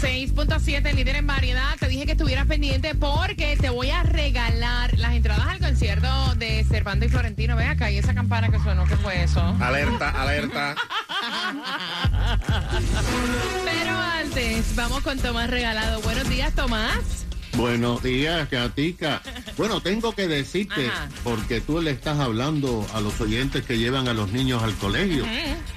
6.7, 0.00 0.94
líder 0.94 1.16
en 1.16 1.26
variedad. 1.26 1.76
Te 1.78 1.86
dije 1.86 2.06
que 2.06 2.12
estuvieras 2.12 2.46
pendiente 2.46 2.94
porque 2.94 3.58
te 3.60 3.68
voy 3.68 3.90
a 3.90 4.02
regalar 4.02 4.98
las 4.98 5.14
entradas 5.14 5.46
al 5.46 5.58
concierto 5.58 6.08
de 6.36 6.64
Servando 6.64 7.04
y 7.04 7.10
Florentino. 7.10 7.54
Ve 7.54 7.66
acá 7.66 7.90
y 7.90 7.98
esa 7.98 8.14
campana 8.14 8.48
que 8.48 8.58
sonó, 8.60 8.86
¿qué 8.86 8.96
fue 8.96 9.22
eso? 9.22 9.40
Alerta, 9.60 10.08
alerta. 10.10 10.74
Pero 13.64 13.98
antes, 13.98 14.74
vamos 14.74 15.02
con 15.02 15.18
Tomás 15.18 15.50
Regalado. 15.50 16.00
Buenos 16.00 16.26
días, 16.30 16.54
Tomás. 16.54 17.26
Buenos 17.54 18.02
días, 18.02 18.48
Gatica. 18.48 19.20
Bueno, 19.56 19.80
tengo 19.80 20.12
que 20.12 20.28
decirte, 20.28 20.88
Ajá. 20.88 21.08
porque 21.24 21.60
tú 21.60 21.80
le 21.80 21.90
estás 21.90 22.18
hablando 22.18 22.86
a 22.94 23.00
los 23.00 23.20
oyentes 23.20 23.64
que 23.64 23.78
llevan 23.78 24.08
a 24.08 24.14
los 24.14 24.32
niños 24.32 24.62
al 24.62 24.74
colegio, 24.76 25.24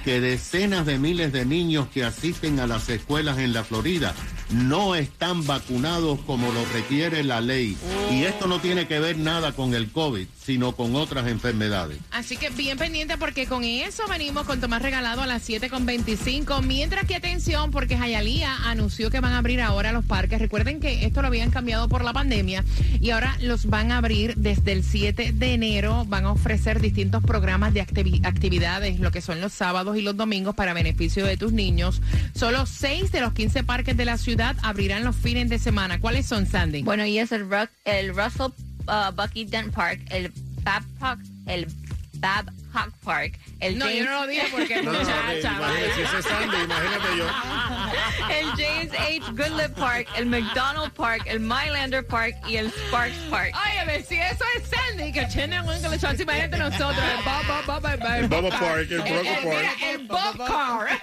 que 0.04 0.22
decenas 0.22 0.86
de 0.86 1.00
miles 1.00 1.32
de 1.34 1.46
niños 1.46 1.88
que 1.94 2.04
asisten 2.04 2.60
a 2.60 2.68
las 2.68 2.90
escuelas 2.90 3.38
en 3.40 3.54
la 3.54 3.64
Florida 3.64 4.14
no 4.54 4.96
están 4.96 5.46
vacunados 5.46 6.20
como 6.26 6.52
lo 6.52 6.66
requiere 6.74 7.24
la 7.24 7.42
ley. 7.42 7.78
Y 8.12 8.24
esto 8.24 8.48
no 8.48 8.60
tiene 8.60 8.88
que 8.88 9.00
ver 9.00 9.18
nada 9.18 9.52
con 9.54 9.74
el 9.74 9.92
COVID, 9.92 10.28
sino 10.46 10.74
con 10.76 10.96
otras 10.96 11.28
enfermedades. 11.28 11.98
Así 12.12 12.38
que 12.38 12.50
bien 12.50 12.78
pendiente 12.78 13.18
porque 13.18 13.46
con 13.48 13.64
eso 13.64 14.04
venimos 14.10 14.46
con 14.46 14.60
Tomás 14.60 14.82
Regalado 14.82 15.22
a 15.22 15.28
las 15.28 15.48
7.25. 15.48 16.62
Mientras 16.64 17.06
que 17.06 17.16
atención 17.16 17.72
porque 17.72 17.98
Jayalía 17.98 18.56
anunció 18.66 19.10
que 19.10 19.20
van 19.20 19.34
a 19.34 19.38
abrir 19.40 19.62
ahora 19.62 19.92
los 19.92 20.06
parques. 20.06 20.40
Recuerden 20.40 20.80
que 20.80 21.06
esto 21.06 21.22
lo 21.22 21.28
habían 21.28 21.52
cambiado 21.52 21.88
por 21.90 22.04
la 22.04 22.14
pandemia 22.14 22.64
y 23.00 23.10
ahora 23.12 23.38
los 23.42 23.66
van 23.68 23.92
a 23.92 23.98
abrir 23.98 24.36
desde 24.36 24.72
el 24.74 24.84
7 24.84 25.32
de 25.34 25.54
enero. 25.54 26.06
Van 26.06 26.26
a 26.26 26.32
ofrecer 26.32 26.80
distintos 26.82 27.24
programas 27.24 27.74
de 27.74 27.86
activi- 27.86 28.26
actividades, 28.26 29.00
lo 29.00 29.12
que 29.12 29.22
son 29.22 29.42
los 29.42 29.54
sábados 29.54 29.98
y 29.98 30.02
los 30.02 30.16
domingos 30.18 30.56
para 30.56 30.74
beneficio 30.74 31.26
de 31.26 31.38
tus 31.38 31.54
niños. 31.54 32.02
Solo 32.36 32.66
6 32.66 33.12
de 33.12 33.22
los 33.22 33.34
15 33.34 33.64
parques 33.64 33.96
de 33.98 34.06
la 34.06 34.18
ciudad 34.18 34.43
abrirán 34.62 35.04
los 35.04 35.16
fines 35.16 35.50
de 35.50 35.60
semana. 35.60 36.00
¿Cuáles 36.00 36.26
son, 36.26 36.46
Sandy? 36.46 36.84
Bueno, 36.84 37.06
y 37.06 37.20
es 37.20 37.32
el, 37.32 37.50
Ru- 37.50 37.70
el 37.86 38.16
Russell 38.16 38.52
uh, 38.88 39.12
Bucky 39.16 39.46
Dent 39.46 39.74
Park, 39.74 40.02
el 40.10 40.32
Babcock, 40.62 41.20
el 41.48 41.68
Babcock 42.14 42.94
Park, 43.04 43.38
el 43.60 43.78
no, 43.78 43.86
yo 43.86 43.92
James, 43.92 44.06
no 44.10 44.22
lo 44.22 44.28
dije 44.28 44.48
porque 44.52 44.82
No, 44.82 44.92
no, 44.94 45.00
muchacha, 45.00 45.40
imagínate, 45.58 45.94
si 45.96 46.02
ese 46.02 46.18
es 46.20 46.26
Sandy, 46.26 46.58
imagínate 46.64 47.18
yo. 47.18 47.28
el 48.30 48.46
James 48.52 48.92
H. 48.94 49.20
Goodlett 49.32 49.74
Park, 49.76 50.08
el 50.18 50.26
McDonald 50.26 50.92
Park, 50.94 51.24
el 51.26 51.40
Mylander 51.40 52.06
Park 52.08 52.36
y 52.48 52.58
el 52.58 52.72
Sparks 52.72 53.18
Park. 53.30 53.54
Ver 53.86 54.02
si 54.06 54.16
eso 54.16 54.46
es 54.56 54.64
Sandy, 54.70 55.12
que 55.12 55.26
tiene 55.26 55.60
un 55.62 55.70
English 55.74 56.06
así, 56.06 56.24
imagínate 56.24 56.58
nosotros. 56.58 56.96
El 56.98 57.24
Bob, 57.26 57.66
Bob, 57.66 57.82
Bob, 57.82 58.00
Bob, 58.00 58.16
El 58.16 58.28
Bobo 58.30 58.50
Park, 58.50 58.88
el 58.90 58.94
el- 58.94 59.04
mira, 59.04 59.42
Park. 59.44 59.78
el 59.90 60.08
Bob 60.08 60.48
Car. 60.48 61.02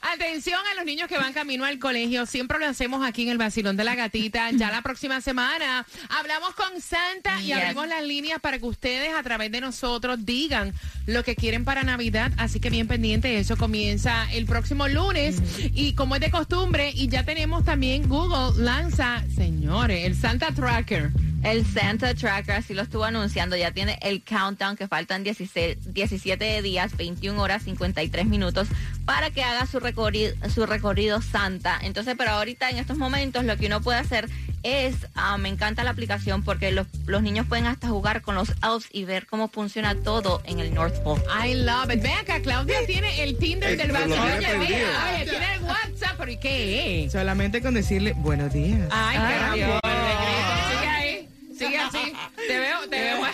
Atención 0.00 0.60
a 0.70 0.74
los 0.74 0.84
niños 0.84 1.08
que 1.08 1.18
van 1.18 1.32
camino 1.32 1.64
al 1.64 1.78
colegio. 1.78 2.26
Siempre 2.26 2.58
lo 2.58 2.66
hacemos 2.66 3.06
aquí 3.06 3.22
en 3.22 3.28
el 3.30 3.38
Vacilón 3.38 3.76
de 3.76 3.84
la 3.84 3.94
Gatita. 3.94 4.50
Ya 4.52 4.70
la 4.70 4.82
próxima 4.82 5.20
semana 5.20 5.86
hablamos 6.08 6.54
con 6.54 6.80
Santa 6.80 7.42
y 7.42 7.52
abrimos 7.52 7.88
las 7.88 8.02
líneas 8.02 8.40
para 8.40 8.58
que 8.58 8.66
ustedes 8.66 9.14
a 9.14 9.22
través 9.22 9.50
de 9.50 9.60
nosotros 9.60 10.24
digan 10.24 10.72
lo 11.06 11.24
que 11.24 11.36
quieren 11.36 11.64
para 11.64 11.82
Navidad. 11.82 12.32
Así 12.36 12.60
que 12.60 12.70
bien 12.70 12.88
pendiente, 12.88 13.38
eso 13.38 13.56
comienza 13.56 14.30
el 14.32 14.46
próximo 14.46 14.88
lunes. 14.88 15.42
Y 15.74 15.94
como 15.94 16.14
es 16.14 16.20
de 16.20 16.30
costumbre, 16.30 16.90
y 16.94 17.08
ya 17.08 17.24
tenemos 17.24 17.64
también 17.64 18.08
Google 18.08 18.62
lanza, 18.62 19.24
señores, 19.34 20.04
el 20.06 20.16
Santa 20.16 20.52
Tracker. 20.52 21.10
El 21.42 21.64
Santa 21.64 22.14
Tracker, 22.14 22.56
así 22.56 22.74
lo 22.74 22.82
estuvo 22.82 23.04
anunciando, 23.04 23.56
ya 23.56 23.70
tiene 23.70 23.98
el 24.02 24.22
countdown 24.24 24.76
que 24.76 24.88
faltan 24.88 25.22
16, 25.22 25.94
17 25.94 26.62
días, 26.62 26.96
21 26.96 27.40
horas, 27.40 27.62
53 27.62 28.26
minutos 28.26 28.68
para 29.04 29.30
que 29.30 29.42
haga 29.42 29.66
su 29.66 29.78
recorrido, 29.78 30.34
su 30.52 30.66
recorrido 30.66 31.22
Santa. 31.22 31.78
Entonces, 31.82 32.14
pero 32.18 32.32
ahorita 32.32 32.70
en 32.70 32.78
estos 32.78 32.98
momentos 32.98 33.44
lo 33.44 33.56
que 33.56 33.66
uno 33.66 33.80
puede 33.80 33.98
hacer 33.98 34.28
es, 34.62 34.96
ah, 35.14 35.38
me 35.38 35.48
encanta 35.48 35.84
la 35.84 35.90
aplicación 35.90 36.42
porque 36.42 36.72
los, 36.72 36.86
los 37.06 37.22
niños 37.22 37.46
pueden 37.46 37.66
hasta 37.66 37.88
jugar 37.88 38.22
con 38.22 38.34
los 38.34 38.50
elves 38.62 38.88
y 38.92 39.04
ver 39.04 39.26
cómo 39.26 39.48
funciona 39.48 39.94
todo 39.94 40.42
en 40.44 40.58
el 40.58 40.74
North 40.74 40.98
Pole. 41.02 41.22
I 41.44 41.54
love 41.54 41.90
it. 41.92 42.02
Ven 42.02 42.18
acá, 42.18 42.40
Claudia 42.40 42.84
tiene 42.86 43.22
el 43.22 43.38
Tinder 43.38 43.76
del 43.76 43.92
mira, 43.92 44.04
oye, 44.04 45.24
tiene 45.24 45.54
el 45.54 45.62
WhatsApp, 45.62 46.16
pero 46.18 46.32
¿y 46.32 46.36
qué 46.38 47.04
es? 47.04 47.12
Solamente 47.12 47.62
con 47.62 47.74
decirle 47.74 48.12
buenos 48.16 48.52
días. 48.52 48.88
Ay, 48.90 49.16
Ay, 49.20 49.38
caramba. 49.38 49.54
Dios. 49.54 50.47
Sigue 51.58 51.78
así. 51.78 52.12
Te 52.36 52.58
veo, 52.58 52.88
te 52.88 53.00
veo. 53.00 53.18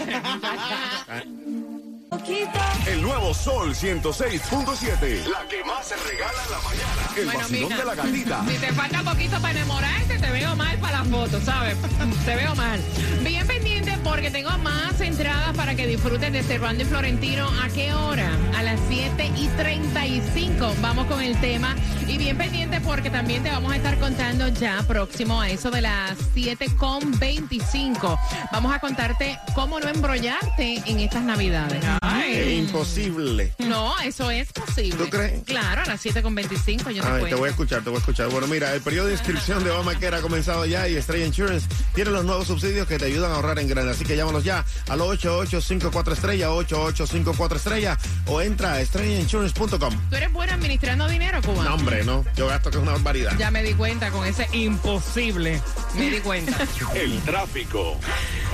El 2.86 3.02
nuevo 3.02 3.34
Sol 3.34 3.74
106.7. 3.74 5.26
La 5.26 5.46
que 5.48 5.64
más 5.64 5.84
se 5.86 5.96
regala 5.96 6.32
en 6.44 6.50
la 6.50 6.58
mañana. 6.60 7.10
El 7.16 7.24
Bueno, 7.24 7.40
vacilón 7.40 7.68
mija, 7.68 7.76
de 7.76 7.84
la 7.84 7.94
gatita. 7.94 8.44
Si 8.48 8.56
te 8.58 8.72
falta 8.72 9.02
poquito 9.02 9.40
para 9.40 9.50
enamorarte, 9.50 10.18
te 10.18 10.30
veo 10.30 10.56
mal 10.56 10.78
para 10.78 10.98
las 11.00 11.08
fotos, 11.08 11.42
¿sabes? 11.42 11.76
Te 12.24 12.36
veo 12.36 12.54
mal. 12.54 12.80
Bien 13.22 13.46
pendiente 13.46 13.63
porque 14.04 14.30
tengo 14.30 14.50
más 14.58 15.00
entradas 15.00 15.56
para 15.56 15.74
que 15.74 15.86
disfruten 15.86 16.32
de 16.34 16.42
Cervando 16.42 16.82
y 16.82 16.86
Florentino. 16.86 17.48
¿A 17.62 17.68
qué 17.68 17.92
hora? 17.94 18.30
A 18.56 18.62
las 18.62 18.78
7 18.88 19.32
y 19.36 19.48
35. 19.56 20.74
Vamos 20.80 21.06
con 21.06 21.22
el 21.22 21.40
tema. 21.40 21.74
Y 22.06 22.18
bien 22.18 22.36
pendiente 22.36 22.80
porque 22.82 23.08
también 23.08 23.42
te 23.42 23.50
vamos 23.50 23.72
a 23.72 23.76
estar 23.76 23.98
contando 23.98 24.48
ya 24.48 24.84
próximo 24.86 25.40
a 25.40 25.48
eso 25.48 25.70
de 25.70 25.80
las 25.80 26.18
7 26.34 26.66
con 26.76 27.18
25. 27.18 28.18
Vamos 28.52 28.74
a 28.74 28.78
contarte 28.78 29.38
cómo 29.54 29.80
no 29.80 29.88
embrollarte 29.88 30.82
en 30.86 31.00
estas 31.00 31.22
navidades. 31.22 31.82
Es 32.26 32.52
imposible. 32.52 33.52
No, 33.58 33.98
eso 34.00 34.30
es 34.30 34.52
posible. 34.52 34.96
¿Tú 34.96 35.08
crees? 35.08 35.44
Claro, 35.44 35.82
a 35.82 35.86
las 35.86 36.00
7 36.00 36.22
con 36.22 36.34
25 36.34 36.90
yo 36.90 37.02
te 37.02 37.08
Ay, 37.08 37.24
te 37.26 37.34
voy 37.34 37.48
a 37.48 37.50
escuchar, 37.50 37.82
te 37.82 37.90
voy 37.90 37.96
a 37.96 38.00
escuchar. 38.00 38.28
Bueno, 38.28 38.48
mira, 38.48 38.74
el 38.74 38.80
periodo 38.80 39.06
de 39.06 39.12
inscripción 39.12 39.62
de 39.62 39.70
Obamacare 39.70 40.16
ha 40.16 40.20
comenzado 40.20 40.66
ya 40.66 40.88
y 40.88 40.96
Estrella 40.96 41.26
Insurance 41.26 41.68
tiene 41.94 42.10
los 42.10 42.24
nuevos 42.24 42.48
subsidios 42.48 42.86
que 42.88 42.98
te 42.98 43.06
ayudan 43.06 43.32
a 43.32 43.36
ahorrar 43.36 43.58
en 43.58 43.68
grande. 43.68 43.93
Así 43.94 44.04
que 44.04 44.16
llámanos 44.16 44.42
ya 44.42 44.64
al 44.88 45.00
8854 45.00 46.14
estrella, 46.14 46.50
8854 46.50 47.56
estrella 47.56 47.98
o 48.26 48.40
entra 48.40 48.72
a 48.72 48.80
estrellainsurance.com. 48.80 49.94
¿Tú 50.10 50.16
eres 50.16 50.32
bueno 50.32 50.52
administrando 50.52 51.06
dinero, 51.06 51.40
Cuba? 51.42 51.62
No, 51.62 51.74
hombre, 51.74 52.02
no. 52.02 52.24
Yo 52.34 52.48
gasto 52.48 52.70
que 52.70 52.78
es 52.78 52.82
una 52.82 52.92
barbaridad. 52.92 53.38
Ya 53.38 53.52
me 53.52 53.62
di 53.62 53.74
cuenta 53.74 54.10
con 54.10 54.26
ese 54.26 54.48
imposible. 54.50 55.62
Me 55.96 56.10
di 56.10 56.18
cuenta. 56.18 56.56
El 56.94 57.20
tráfico. 57.20 58.00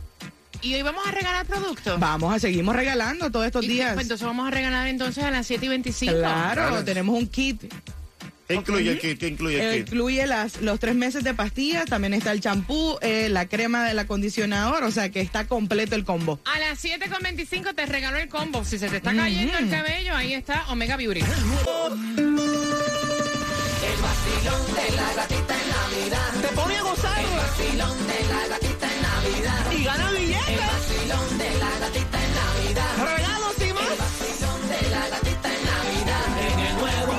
y 0.61 0.73
hoy 0.73 0.81
vamos 0.81 1.05
a 1.07 1.11
regalar 1.11 1.45
productos. 1.45 1.99
Vamos 1.99 2.33
a 2.33 2.39
seguimos 2.39 2.75
regalando 2.75 3.29
todos 3.31 3.45
estos 3.45 3.63
Y, 3.63 3.67
días. 3.67 3.94
pues, 3.94 4.05
entonces 4.05 4.25
vamos 4.25 4.47
a 4.47 4.51
regalar 4.51 4.88
entonces 4.88 5.23
a 5.23 5.29
las 5.31 5.45
7 5.45 5.65
y 5.65 5.69
25. 5.69 6.13
Claro, 6.15 6.67
Claro. 6.69 6.83
tenemos 6.83 7.15
un 7.17 7.27
kit. 7.27 7.61
¿Qué 8.47 8.55
incluye 8.55 8.91
el 8.91 8.99
kit? 8.99 9.19
¿Qué 9.19 9.27
incluye 9.27 9.57
Eh, 9.59 9.69
el 9.75 9.83
kit? 9.83 9.88
incluye 9.94 10.25
las, 10.25 10.61
los 10.61 10.79
tres 10.79 10.95
meses 10.95 11.23
de 11.23 11.33
pastillas, 11.33 11.85
también 11.85 12.13
está 12.13 12.31
el 12.31 12.39
champú, 12.41 12.97
eh, 13.01 13.27
la 13.29 13.45
crema 13.47 13.83
del 13.85 13.99
acondicionador, 13.99 14.83
o 14.83 14.89
sea 14.91 15.09
que 15.11 15.19
está 15.21 15.45
completo 15.47 15.95
el 15.95 16.05
combo. 16.05 16.39
A 16.45 16.57
las 16.57 16.79
7 16.79 17.07
con 17.09 17.21
25 17.21 17.73
te 17.75 17.85
regalo 17.85 18.17
el 18.17 18.29
combo. 18.29 18.63
Si 18.65 18.79
se 18.79 18.89
te 18.89 18.97
está 18.97 19.13
cayendo 19.13 19.57
el 19.59 19.69
cabello, 19.69 20.15
ahí 20.15 20.33
está 20.33 20.65
Omega 20.69 20.95
Beauty. 20.97 21.21
Te 26.41 26.47
pone 26.55 26.75
a 26.77 26.81
gozar. 26.83 27.19
El 27.19 27.25
vacilón 27.35 28.07
de 28.07 28.27
la 28.27 28.47
gatita 28.47 28.73
en 28.73 28.76
Navidad. 29.27 29.71
Y 29.71 29.83
gana 29.83 30.12
billetes. 30.12 30.47
El 30.47 30.57
vacilón 30.57 31.38
de 31.38 31.50
la 31.59 31.79
gatita 31.79 32.24
en 32.24 32.35
Navidad. 32.35 32.91
Regalos 32.97 33.56
y 33.59 33.74
más. 33.74 33.91
El 33.91 33.97
vacilón 33.97 34.69
de 34.69 34.89
la 34.89 35.09
gatita 35.09 35.50
en 35.53 35.65
Navidad. 35.65 36.25
En 36.47 36.59
el 36.59 36.74
nuevo 36.75 37.13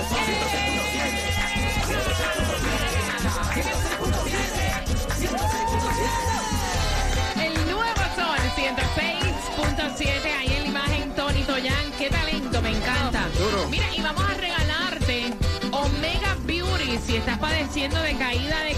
El 7.37 7.55
nuevo 7.71 8.03
Sol 8.17 8.41
106.7. 8.57 10.33
Ahí 10.39 10.53
en 10.55 10.63
la 10.63 10.69
imagen 10.69 11.15
Tony 11.15 11.43
Toyan. 11.43 11.93
Qué 11.99 12.09
talento, 12.09 12.63
me 12.63 12.71
encanta. 12.71 13.29
Duro. 13.39 13.69
Mira, 13.69 13.87
y 13.95 14.01
vamos 14.01 14.25
a 14.25 14.35
regalarte 14.35 15.35
Omega 15.73 16.37
Beauty. 16.45 16.99
Si 17.07 17.17
estás 17.17 17.39
padeciendo 17.39 18.01
de 18.01 18.17
caída 18.17 18.65
de 18.65 18.78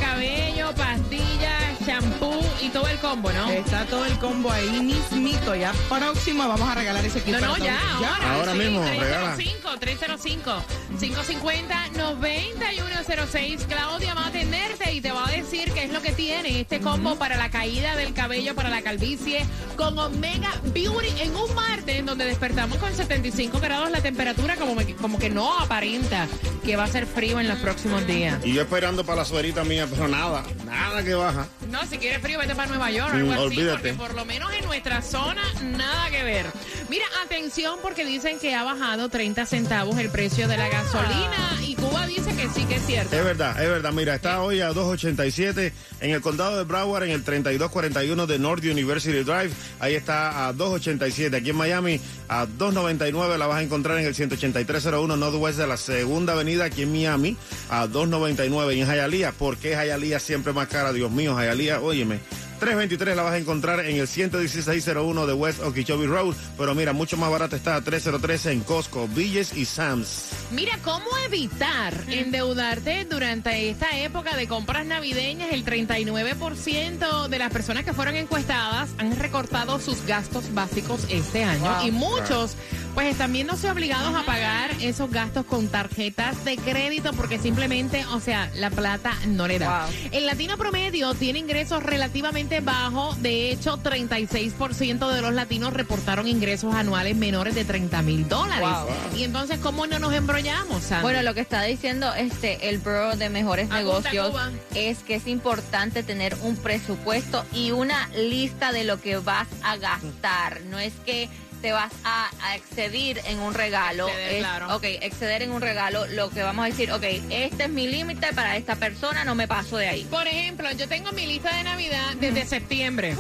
y 2.63 2.69
todo 2.69 2.89
el 2.89 2.99
combo, 2.99 3.33
¿no? 3.33 3.51
Está 3.51 3.85
todo 3.87 4.05
el 4.05 4.19
combo 4.19 4.51
ahí 4.51 4.81
mismito. 4.83 5.55
Ya 5.55 5.73
próximo 5.89 6.47
vamos 6.47 6.69
a 6.69 6.75
regalar 6.75 7.05
ese 7.05 7.23
kit. 7.23 7.35
No, 7.35 7.41
no, 7.41 7.57
ya, 7.59 7.79
todos. 7.79 8.19
ahora. 8.19 8.35
Ahora 8.35 8.53
sí, 8.53 8.59
mismo, 8.59 8.85
regala. 8.85 9.37
305, 9.81 10.63
305-550-9106. 11.01 13.67
Claudia 13.67 14.15
va 14.15 14.25
a 14.25 14.29
atenderte 14.29 14.93
y 14.93 15.01
te 15.01 15.13
va 15.13 15.27
a 15.27 15.31
decir 15.31 15.73
qué 15.73 15.85
es 15.85 15.93
lo 15.93 16.03
que 16.03 16.13
tiene 16.13 16.61
este 16.61 16.81
combo 16.81 17.17
para 17.17 17.37
la 17.37 17.51
caída 17.51 17.97
del 17.97 18.13
cabello, 18.13 18.55
para 18.55 18.69
la 18.69 18.83
calvicie, 18.83 19.45
con 19.77 19.99
Omega 19.99 20.51
Beauty 20.75 21.09
en 21.21 21.35
un 21.37 21.55
martes 21.55 21.97
en 21.99 22.07
donde 22.07 22.25
despertamos 22.27 22.79
con 22.79 22.95
75 22.95 23.61
grados 23.61 23.91
la 23.91 24.01
temperatura, 24.01 24.57
como, 24.57 24.75
me- 24.75 24.95
como 24.97 25.19
que 25.19 25.31
no 25.31 25.59
aparenta 25.59 26.27
que 26.65 26.77
va 26.77 26.85
a 26.85 26.89
ser 26.89 27.07
frío 27.07 27.41
en 27.41 27.49
los 27.49 27.59
próximos 27.59 28.07
días. 28.07 28.39
Y 28.45 28.53
yo 28.55 28.63
esperando 28.63 29.05
para 29.05 29.17
la 29.19 29.25
suerita 29.25 29.65
mía, 29.65 29.87
pero 29.91 30.09
nada, 30.09 30.45
nada 30.65 31.03
que 31.03 31.15
baja. 31.15 31.47
No, 31.71 31.85
si 31.87 31.99
quieres 31.99 32.21
frío, 32.21 32.39
vete 32.39 32.55
para 32.55 32.69
Nueva 32.69 32.91
York 32.91 33.13
o 33.15 33.17
algo 33.17 33.31
Mm, 33.31 33.35
así, 33.35 33.43
olvídate. 33.43 33.73
porque 33.79 33.95
por 33.95 34.15
lo 34.15 34.25
menos 34.25 34.53
en 34.53 34.65
nuestra 34.67 35.03
zona, 35.03 35.43
nada 35.63 36.11
que 36.11 36.23
ver. 36.23 36.47
Mira, 36.91 37.05
atención, 37.23 37.79
porque 37.81 38.05
dicen 38.05 38.41
que 38.41 38.53
ha 38.53 38.65
bajado 38.65 39.09
30 39.09 39.47
centavos 39.47 39.97
el 39.99 40.11
precio 40.11 40.49
de 40.49 40.57
la 40.57 40.69
gasolina 40.69 41.57
y 41.65 41.77
Cuba 41.77 42.05
dice 42.09 42.35
que 42.35 42.49
sí 42.49 42.65
que 42.65 42.75
es 42.75 42.85
cierto. 42.85 43.15
Es 43.15 43.25
verdad, 43.25 43.63
es 43.63 43.69
verdad. 43.69 43.93
Mira, 43.93 44.17
está 44.17 44.43
hoy 44.43 44.61
a 44.61 44.73
2.87 44.73 45.71
en 46.01 46.11
el 46.11 46.21
condado 46.21 46.59
de 46.59 46.65
Broward, 46.65 47.05
en 47.05 47.13
el 47.13 47.23
3241 47.23 48.27
de 48.27 48.39
North 48.41 48.65
University 48.65 49.23
Drive. 49.23 49.53
Ahí 49.79 49.95
está 49.95 50.49
a 50.49 50.53
2.87. 50.53 51.33
Aquí 51.37 51.51
en 51.51 51.57
Miami 51.57 52.01
a 52.27 52.49
2.99 52.49 53.39
la 53.39 53.47
vas 53.47 53.59
a 53.59 53.63
encontrar 53.63 53.97
en 53.99 54.07
el 54.07 54.15
18301 54.17 55.17
Northwest 55.17 55.59
de 55.61 55.69
la 55.69 55.77
Segunda 55.77 56.33
Avenida 56.33 56.65
aquí 56.65 56.83
en 56.83 56.91
Miami 56.91 57.37
a 57.69 57.87
2.99. 57.87 58.75
Y 58.75 58.81
en 58.81 58.89
Hialeah, 58.89 59.31
¿por 59.31 59.59
qué 59.59 59.77
Hialeah 59.77 60.19
siempre 60.19 60.53
más 60.53 60.67
cara? 60.67 60.93
Dios 60.93 61.13
mío, 61.13 61.37
Hialeah, 61.39 61.81
óyeme. 61.81 62.19
323 62.61 63.17
la 63.17 63.23
vas 63.23 63.33
a 63.33 63.39
encontrar 63.39 63.81
en 63.81 63.97
el 63.97 64.07
11601 64.07 65.27
de 65.27 65.33
West 65.33 65.61
Okeechobee 65.63 66.07
Road, 66.07 66.35
pero 66.59 66.75
mira, 66.75 66.93
mucho 66.93 67.17
más 67.17 67.31
barata 67.31 67.57
está 67.57 67.75
a 67.77 67.81
303 67.81 68.47
en 68.47 68.61
Costco, 68.61 69.09
Villes 69.09 69.57
y 69.57 69.65
Sam's. 69.65 70.29
Mira, 70.53 70.79
¿cómo 70.85 71.07
evitar 71.27 71.95
endeudarte 72.09 73.05
durante 73.07 73.71
esta 73.71 73.99
época 73.99 74.37
de 74.37 74.47
compras 74.47 74.85
navideñas? 74.87 75.53
El 75.53 75.65
39% 75.65 77.29
de 77.29 77.39
las 77.39 77.51
personas 77.53 77.85
que 77.85 77.93
fueron 77.93 78.17
encuestadas 78.17 78.91
han 78.99 79.17
recortado 79.19 79.79
sus 79.81 80.05
gastos 80.07 80.53
básicos 80.55 81.07
este 81.09 81.45
año 81.45 81.61
Wow. 81.79 81.87
y 81.87 81.91
muchos 81.91 82.57
pues 82.95 83.09
están 83.09 83.33
viéndose 83.33 83.71
obligados 83.71 84.15
a 84.15 84.25
pagar 84.25 84.71
esos 84.81 85.11
gastos 85.11 85.45
con 85.45 85.69
tarjetas 85.69 86.45
de 86.45 86.57
crédito 86.57 87.13
porque 87.13 87.39
simplemente, 87.39 88.05
o 88.07 88.21
sea, 88.21 88.51
la 88.57 88.71
plata 88.71 89.13
no 89.27 89.47
le 89.47 89.59
da. 89.59 89.87
Wow. 89.87 89.95
El 90.13 90.27
latino 90.27 90.57
promedio 90.57 91.15
tiene 91.15 91.39
ingresos 91.39 91.83
relativamente 91.83 92.61
bajos. 92.61 93.21
De 93.23 93.51
hecho, 93.51 93.79
36% 93.79 95.13
de 95.13 95.23
los 95.23 95.33
latinos 95.33 95.73
reportaron 95.73 96.27
ingresos 96.27 96.75
anuales 96.75 97.17
menores 97.17 97.55
de 97.55 97.65
30 97.65 98.03
mil 98.03 98.29
dólares. 98.29 98.69
Wow. 98.69 99.19
Y 99.19 99.25
entonces, 99.25 99.59
¿cómo 99.59 99.87
no 99.87 99.99
nos 99.99 100.13
embrollamos, 100.13 100.83
Sandy? 100.83 101.03
Bueno, 101.03 101.23
lo 101.23 101.35
que 101.35 101.41
está 101.41 101.63
diciendo 101.63 102.13
este 102.15 102.69
el 102.69 102.79
Bureau 102.79 103.17
de 103.17 103.31
Mejores 103.31 103.69
Negocios 103.69 104.31
Cuba. 104.31 104.51
es 104.75 104.99
que 104.99 105.15
es 105.15 105.27
importante 105.27 106.03
tener 106.03 106.37
un 106.43 106.57
presupuesto 106.57 107.45
y 107.53 107.71
una 107.71 108.09
lista 108.09 108.73
de 108.73 108.85
lo 108.85 109.01
que 109.01 109.19
vas 109.19 109.49
a 109.63 109.77
gastar. 109.77 110.61
No 110.63 110.79
es 110.79 110.93
que 111.05 111.29
te 111.61 111.73
vas 111.73 111.93
a, 112.05 112.31
a 112.43 112.57
excedir 112.57 113.21
en 113.27 113.39
un 113.41 113.55
regalo. 113.55 114.09
Exceder, 114.09 114.33
es, 114.33 114.39
claro. 114.39 114.77
Ok, 114.77 114.85
exceder 114.85 115.43
en 115.43 115.53
un 115.53 115.61
regalo. 115.61 116.07
Lo 116.07 116.31
que 116.31 116.43
vamos 116.43 116.65
a 116.65 116.69
decir, 116.69 116.93
ok, 116.93 117.05
este 117.31 117.65
es 117.65 117.71
mi 117.71 117.87
límite 117.87 118.33
para 118.33 118.57
esta 118.57 118.77
persona, 118.77 119.25
no 119.25 119.35
me 119.35 119.47
paso 119.49 119.77
de 119.77 119.89
ahí. 119.89 120.05
Por 120.05 120.27
ejemplo, 120.27 120.71
yo 120.73 120.89
tengo 120.89 121.13
mi 121.13 121.27
lista 121.27 121.55
de 121.57 121.65
Navidad 121.65 122.15
desde 122.21 122.47
septiembre. 122.47 123.17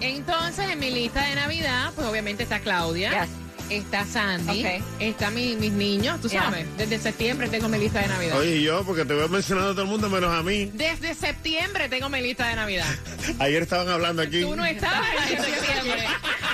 Entonces, 0.00 0.70
en 0.70 0.78
mi 0.78 0.90
lista 0.90 1.24
de 1.24 1.34
Navidad, 1.34 1.92
pues 1.94 2.06
obviamente 2.06 2.44
está 2.44 2.60
Claudia. 2.60 3.24
Yes. 3.24 3.47
Está 3.70 4.04
Sandy, 4.06 4.64
Ok. 4.64 4.82
está 4.98 5.30
mi- 5.30 5.54
mis 5.56 5.72
niños, 5.72 6.20
tú 6.22 6.28
Yeah. 6.28 6.44
sabes. 6.44 6.66
Desde 6.78 6.98
septiembre 6.98 7.48
tengo 7.48 7.68
mi 7.68 7.78
lista 7.78 8.00
de 8.00 8.08
Navidad. 8.08 8.38
Oye, 8.38 8.56
y 8.56 8.62
yo, 8.62 8.82
porque 8.84 9.04
te 9.04 9.12
voy 9.14 9.28
mencionando 9.28 9.70
a 9.70 9.74
todo 9.74 9.82
el 9.82 9.88
mundo 9.90 10.08
menos 10.08 10.32
a 10.34 10.42
mí. 10.42 10.70
Desde 10.74 11.14
septiembre 11.14 11.88
tengo 11.90 12.08
mi 12.08 12.20
lista 12.22 12.48
de 12.48 12.56
Navidad. 12.56 12.86
Ayer 13.38 13.62
estaban 13.62 13.88
hablando 13.88 14.22
aquí. 14.22 14.40
Tú 14.40 14.56
no 14.56 14.64
estabas 14.64 15.06
en 15.30 15.36
septiembre. 15.44 16.04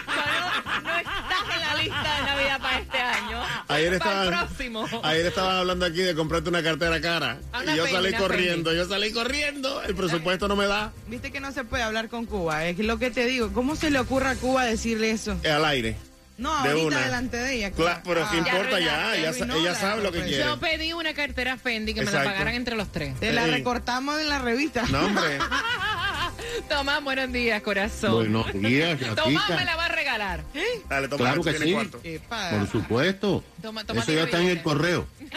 No, 0.07 0.81
no 0.83 0.99
estás 0.99 1.55
en 1.55 1.61
la 1.61 1.75
lista 1.83 2.17
de 2.19 2.23
Navidad 2.27 2.61
para 2.61 2.79
este 2.81 2.99
año. 2.99 3.43
Ayer 3.69 3.69
Para 3.69 3.87
el 3.87 3.93
estaban, 3.95 4.29
próximo. 4.49 4.89
ayer 5.05 5.27
estaban 5.27 5.57
hablando 5.57 5.87
aquí 5.87 5.99
de 6.03 6.15
comprarte 6.17 6.49
una 6.49 6.63
cartera 6.65 7.01
cara. 7.01 7.39
Una 7.63 7.75
y 7.75 7.77
yo 7.77 7.87
salí 7.87 8.13
corriendo, 8.15 8.73
yo 8.73 8.87
salí 8.89 9.13
corriendo. 9.13 9.83
El 9.83 9.95
presupuesto 9.95 10.49
no 10.49 10.57
me 10.57 10.67
da. 10.67 10.93
Viste 11.07 11.31
que 11.31 11.39
no 11.41 11.53
se 11.53 11.63
puede 11.65 11.85
hablar 11.85 12.09
con 12.09 12.27
Cuba. 12.27 12.67
Es 12.67 12.79
lo 12.81 12.99
que 12.99 13.11
te 13.13 13.25
digo. 13.27 13.53
¿Cómo 13.53 13.77
se 13.77 13.91
le 13.91 14.01
ocurre 14.01 14.31
a 14.31 14.35
Cuba 14.35 14.65
decirle 14.65 15.13
eso? 15.13 15.37
Es 15.45 15.51
al 15.53 15.65
aire. 15.65 15.97
No, 16.37 16.63
de 16.65 16.71
ahorita 16.71 16.87
una. 16.89 17.01
delante 17.01 17.37
de 17.37 17.55
ella. 17.55 17.71
Cla- 17.73 18.01
pero 18.05 18.25
Ah, 18.25 18.29
¿qué 18.31 18.39
importa 18.39 18.81
ya? 18.81 19.15
Ella, 19.17 19.75
sabe 19.75 20.03
lo 20.03 20.11
que 20.11 20.23
quiere. 20.23 20.45
Yo 20.45 20.59
pedí 20.59 20.93
una 20.93 21.15
cartera 21.15 21.57
Fendi 21.57 21.95
que 21.95 22.03
me 22.03 22.11
la 22.11 22.25
pagaran 22.25 22.55
entre 22.55 22.75
los 22.77 22.91
tres. 22.91 23.19
Te 23.21 23.33
la 23.33 23.47
recortamos 23.47 24.21
en 24.21 24.29
la 24.29 24.39
revista. 24.41 24.85
No, 24.91 25.07
hombre. 25.07 25.39
Tomás, 26.69 27.03
buenos 27.05 27.33
días, 27.33 27.63
corazón. 27.63 28.13
Buenos 28.13 28.53
días, 28.53 28.99
Tomás 29.17 29.49
me 29.51 29.65
la 29.65 29.77
va 29.77 29.85
a 29.87 29.89
regalar. 29.89 30.45
Dale, 30.89 31.09
toma, 31.09 31.25
Claro 31.25 31.43
que 31.43 31.55
sí. 31.59 31.75
Por 32.29 32.71
supuesto. 32.71 33.45
Toma- 33.63 33.85
toma 33.85 34.01
Eso 34.03 34.13
ya 34.13 34.21
tu 34.21 34.25
está 34.27 34.41
en 34.41 34.49
el 34.49 34.63
correo. 34.63 35.07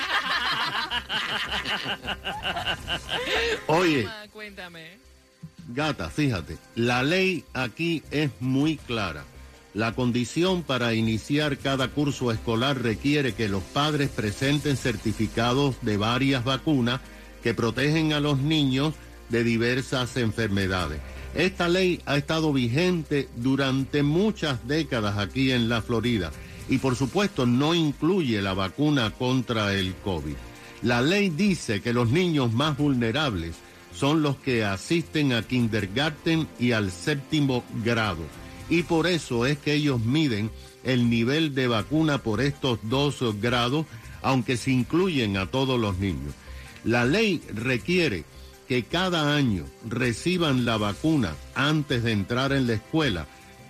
Oye, 3.68 4.04
Tomás, 4.04 4.27
cuéntame. 4.30 4.98
Gata, 5.70 6.10
fíjate, 6.10 6.58
la 6.75 7.04
ley 7.04 7.44
aquí 7.54 8.04
es 8.10 8.30
muy 8.39 8.77
clara. 8.77 9.24
La 9.77 9.93
condición 9.93 10.63
para 10.63 10.96
iniciar 10.96 11.60
cada 11.60 11.89
curso 11.89 12.31
escolar 12.31 12.81
requiere 12.81 13.36
que 13.36 13.48
los 13.48 13.62
padres 13.62 14.10
presenten 14.10 14.75
certificados 14.75 15.75
de 15.84 15.98
varias 15.98 16.43
vacunas 16.43 17.00
que 17.43 17.53
protegen 17.53 18.12
a 18.12 18.19
los 18.19 18.39
niños 18.39 18.96
de 19.29 19.43
diversas 19.43 20.17
enfermedades. 20.17 21.00
Esta 21.36 21.69
ley 21.69 22.01
ha 22.07 22.17
estado 22.17 22.51
vigente 22.53 23.29
durante 23.36 24.01
muchas 24.01 24.67
décadas 24.67 25.19
aquí 25.19 25.51
en 25.51 25.69
la 25.69 25.84
Florida 25.84 26.31
y 26.67 26.79
por 26.79 26.96
supuesto 26.96 27.46
no 27.46 27.75
incluye 27.75 28.41
la 28.41 28.55
vacuna 28.55 29.12
contra 29.12 29.75
el 29.75 29.93
COVID. 29.98 30.38
La 30.81 31.03
ley 31.03 31.29
dice 31.29 31.84
que 31.84 31.93
los 31.93 32.10
niños 32.10 32.51
más 32.51 32.79
vulnerables 32.79 33.57
son 33.93 34.24
los 34.24 34.38
que 34.38 34.65
asisten 34.65 35.34
a 35.34 35.43
kindergarten 35.43 36.48
y 36.60 36.72
al 36.72 36.89
séptimo 36.89 37.63
grado. 37.86 38.24
Y 38.69 38.83
por 38.83 39.07
eso 39.07 39.45
es 39.45 39.57
que 39.57 39.74
ellos 39.74 40.01
miden 40.01 40.51
el 40.83 41.09
nivel 41.09 41.55
de 41.55 41.67
vacuna 41.67 42.19
por 42.19 42.41
estos 42.41 42.79
dos 42.83 43.19
grados, 43.41 43.86
aunque 44.21 44.57
se 44.57 44.71
incluyen 44.71 45.38
a 45.38 45.45
todos 45.47 45.79
los 45.79 45.97
niños. 45.97 46.33
La 46.83 47.05
ley 47.05 47.41
requiere 47.53 48.24
que 48.67 48.83
cada 48.83 49.36
año 49.36 49.65
reciban 49.88 50.65
la 50.65 50.77
vacuna 50.77 51.36
antes 51.55 52.03
de 52.03 52.12
entrar 52.12 52.51
en 52.51 52.67
la 52.67 52.74
escuela 52.74 53.27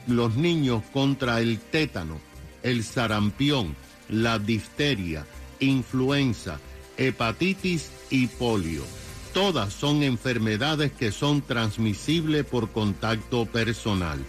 los 0.08 0.36
niños 0.36 0.84
contra 0.94 1.42
el 1.42 1.60
tétano, 1.60 2.20
el 2.64 2.84
sarampión, 2.84 3.76
la 4.10 4.40
difteria, 4.40 5.26
influenza, 5.60 6.60
hepatitis 6.98 7.90
y 8.10 8.28
polio. 8.28 8.84
Todas 9.34 9.74
son 9.74 10.02
enfermedades 10.02 10.92
que 10.92 11.12
son 11.12 11.42
transmisibles 11.42 12.46
por 12.46 12.72
contacto 12.72 13.46
personal. 13.46 14.20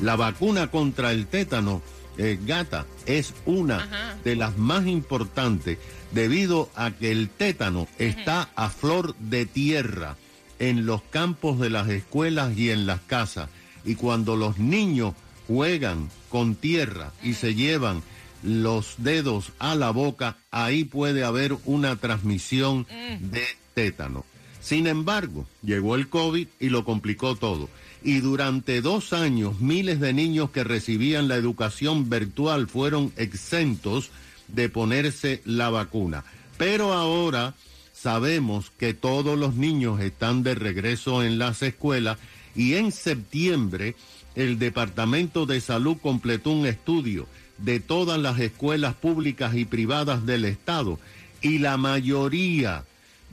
La 0.00 0.16
vacuna 0.16 0.70
contra 0.70 1.12
el 1.12 1.26
tétano, 1.26 1.82
eh, 2.18 2.38
gata, 2.44 2.86
es 3.06 3.34
una 3.46 3.78
Ajá. 3.78 4.16
de 4.24 4.36
las 4.36 4.56
más 4.58 4.86
importantes 4.86 5.78
debido 6.12 6.68
a 6.74 6.90
que 6.90 7.10
el 7.10 7.28
tétano 7.28 7.88
está 7.98 8.50
a 8.56 8.70
flor 8.70 9.14
de 9.18 9.46
tierra 9.46 10.16
en 10.58 10.86
los 10.86 11.02
campos 11.02 11.58
de 11.58 11.70
las 11.70 11.88
escuelas 11.88 12.56
y 12.56 12.70
en 12.70 12.86
las 12.86 13.00
casas. 13.00 13.48
Y 13.84 13.96
cuando 13.96 14.36
los 14.36 14.58
niños 14.58 15.14
juegan 15.46 16.08
con 16.28 16.54
tierra 16.54 17.12
y 17.22 17.34
se 17.34 17.54
llevan 17.54 18.02
los 18.42 18.96
dedos 18.98 19.52
a 19.58 19.74
la 19.74 19.90
boca, 19.90 20.36
ahí 20.50 20.84
puede 20.84 21.24
haber 21.24 21.56
una 21.64 21.96
transmisión 21.96 22.86
de 23.20 23.44
tétano. 23.74 24.24
Sin 24.60 24.86
embargo, 24.86 25.46
llegó 25.62 25.94
el 25.94 26.08
COVID 26.08 26.48
y 26.60 26.68
lo 26.70 26.84
complicó 26.84 27.36
todo. 27.36 27.68
Y 28.04 28.20
durante 28.20 28.82
dos 28.82 29.14
años, 29.14 29.60
miles 29.60 29.98
de 29.98 30.12
niños 30.12 30.50
que 30.50 30.62
recibían 30.62 31.26
la 31.26 31.36
educación 31.36 32.10
virtual 32.10 32.68
fueron 32.68 33.12
exentos 33.16 34.10
de 34.48 34.68
ponerse 34.68 35.40
la 35.46 35.70
vacuna. 35.70 36.22
Pero 36.58 36.92
ahora 36.92 37.54
sabemos 37.94 38.70
que 38.78 38.92
todos 38.92 39.38
los 39.38 39.54
niños 39.54 40.00
están 40.00 40.42
de 40.42 40.54
regreso 40.54 41.22
en 41.22 41.38
las 41.38 41.62
escuelas 41.62 42.18
y 42.54 42.74
en 42.74 42.92
septiembre 42.92 43.96
el 44.34 44.58
Departamento 44.58 45.46
de 45.46 45.62
Salud 45.62 45.96
completó 45.96 46.50
un 46.50 46.66
estudio 46.66 47.26
de 47.56 47.80
todas 47.80 48.18
las 48.18 48.38
escuelas 48.38 48.94
públicas 48.94 49.54
y 49.54 49.64
privadas 49.64 50.26
del 50.26 50.44
Estado 50.44 50.98
y 51.40 51.58
la 51.58 51.78
mayoría 51.78 52.84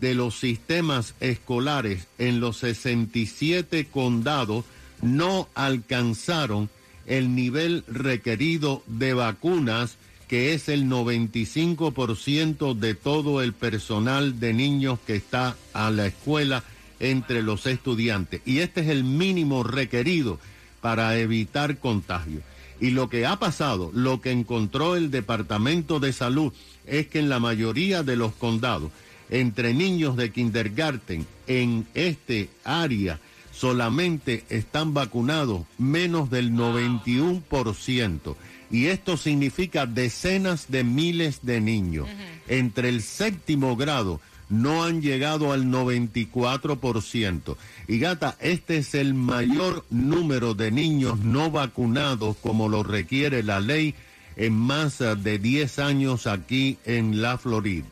de 0.01 0.15
los 0.15 0.37
sistemas 0.37 1.13
escolares 1.19 2.07
en 2.17 2.39
los 2.39 2.57
67 2.57 3.85
condados 3.85 4.65
no 5.01 5.47
alcanzaron 5.55 6.69
el 7.05 7.35
nivel 7.35 7.83
requerido 7.87 8.83
de 8.87 9.13
vacunas, 9.13 9.97
que 10.27 10.53
es 10.53 10.69
el 10.69 10.85
95% 10.85 12.75
de 12.75 12.95
todo 12.95 13.41
el 13.41 13.53
personal 13.53 14.39
de 14.39 14.53
niños 14.53 14.99
que 15.05 15.15
está 15.15 15.55
a 15.73 15.91
la 15.91 16.07
escuela 16.07 16.63
entre 16.99 17.41
los 17.41 17.65
estudiantes. 17.65 18.41
Y 18.45 18.59
este 18.59 18.81
es 18.81 18.87
el 18.87 19.03
mínimo 19.03 19.63
requerido 19.63 20.39
para 20.81 21.17
evitar 21.17 21.77
contagio. 21.77 22.41
Y 22.79 22.91
lo 22.91 23.09
que 23.09 23.27
ha 23.27 23.37
pasado, 23.37 23.91
lo 23.93 24.21
que 24.21 24.31
encontró 24.31 24.95
el 24.95 25.11
Departamento 25.11 25.99
de 25.99 26.13
Salud, 26.13 26.53
es 26.87 27.07
que 27.07 27.19
en 27.19 27.29
la 27.29 27.39
mayoría 27.39 28.01
de 28.01 28.15
los 28.15 28.33
condados, 28.33 28.91
entre 29.31 29.73
niños 29.73 30.15
de 30.17 30.31
kindergarten 30.31 31.25
en 31.47 31.87
este 31.93 32.49
área, 32.63 33.19
solamente 33.51 34.43
están 34.49 34.93
vacunados 34.93 35.63
menos 35.77 36.29
del 36.29 36.51
91%. 36.51 38.35
Y 38.69 38.85
esto 38.85 39.17
significa 39.17 39.85
decenas 39.85 40.69
de 40.69 40.83
miles 40.83 41.39
de 41.41 41.59
niños. 41.59 42.07
Entre 42.47 42.89
el 42.89 43.01
séptimo 43.01 43.75
grado 43.75 44.21
no 44.49 44.83
han 44.83 45.01
llegado 45.01 45.51
al 45.53 45.65
94%. 45.65 47.55
Y 47.87 47.99
gata, 47.99 48.37
este 48.39 48.77
es 48.77 48.93
el 48.95 49.13
mayor 49.13 49.85
número 49.89 50.53
de 50.53 50.71
niños 50.71 51.19
no 51.19 51.51
vacunados 51.51 52.37
como 52.37 52.69
lo 52.69 52.83
requiere 52.83 53.43
la 53.43 53.59
ley 53.59 53.95
en 54.35 54.53
más 54.53 54.99
de 54.99 55.39
10 55.39 55.79
años 55.79 56.27
aquí 56.27 56.77
en 56.85 57.21
la 57.21 57.37
Florida. 57.37 57.85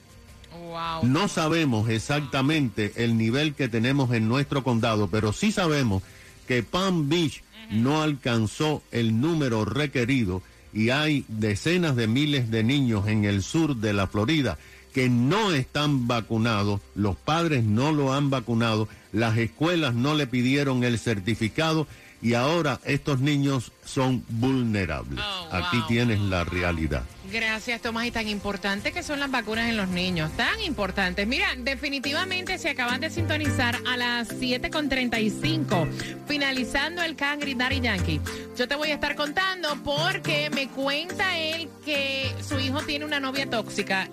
Wow. 0.70 1.04
No 1.04 1.28
sabemos 1.28 1.90
exactamente 1.90 2.94
el 2.96 3.18
nivel 3.18 3.56
que 3.56 3.68
tenemos 3.68 4.14
en 4.14 4.28
nuestro 4.28 4.64
condado, 4.64 5.08
pero 5.08 5.34
sí 5.34 5.52
sabemos 5.52 6.04
que 6.48 6.62
Palm 6.62 7.10
Beach 7.10 7.42
no 7.72 8.04
alcanzó 8.04 8.84
el 8.92 9.20
número 9.20 9.66
requerido 9.66 10.44
y 10.72 10.92
hay 10.92 11.26
decenas 11.28 11.96
de 11.96 12.08
miles 12.08 12.52
de 12.52 12.64
niños 12.64 13.08
en 13.08 13.26
el 13.26 13.42
sur 13.42 13.78
de 13.78 13.94
la 13.94 14.06
Florida 14.06 14.60
que 14.94 15.10
no 15.10 15.54
están 15.54 16.08
vacunados, 16.08 16.82
los 16.96 17.16
padres 17.16 17.64
no 17.64 17.92
lo 17.92 18.14
han 18.14 18.30
vacunado, 18.30 18.88
las 19.12 19.38
escuelas 19.38 19.94
no 19.96 20.14
le 20.14 20.28
pidieron 20.28 20.84
el 20.84 21.00
certificado 21.00 21.88
y 22.22 22.34
ahora 22.34 22.80
estos 22.86 23.20
niños 23.20 23.72
son 23.86 24.24
vulnerables. 24.30 25.20
Oh, 25.20 25.50
Aquí 25.52 25.78
wow. 25.78 25.88
tienes 25.88 26.20
la 26.20 26.44
realidad. 26.44 27.04
Gracias, 27.32 27.82
Tomás. 27.82 28.08
Y 28.08 28.12
tan 28.12 28.28
importante 28.28 28.92
que 28.92 29.04
son 29.04 29.20
las 29.20 29.30
vacunas 29.30 29.70
en 29.70 29.78
los 29.78 29.88
niños. 29.90 30.32
Tan 30.36 30.60
importantes. 30.62 31.28
Mira, 31.28 31.48
definitivamente 31.58 32.58
se 32.58 32.70
acaban 32.70 33.00
de 33.02 33.10
sintonizar 33.10 33.78
a 33.88 33.98
las 33.98 34.30
7.35, 34.30 35.88
finalizando 36.28 37.02
el 37.04 37.16
Cangri 37.16 37.54
Daddy 37.54 37.82
Yankee. 37.82 38.20
Yo 38.58 38.68
te 38.68 38.76
voy 38.76 38.90
a 38.92 38.96
estar 38.96 39.16
contando 39.16 39.76
porque 39.84 40.50
me 40.50 40.68
cuenta 40.70 41.38
él 41.38 41.70
que 41.86 42.34
su 42.48 42.60
hijo 42.60 42.82
tiene 42.82 43.06
una 43.06 43.20
novia 43.20 43.50
tóxica 43.50 44.10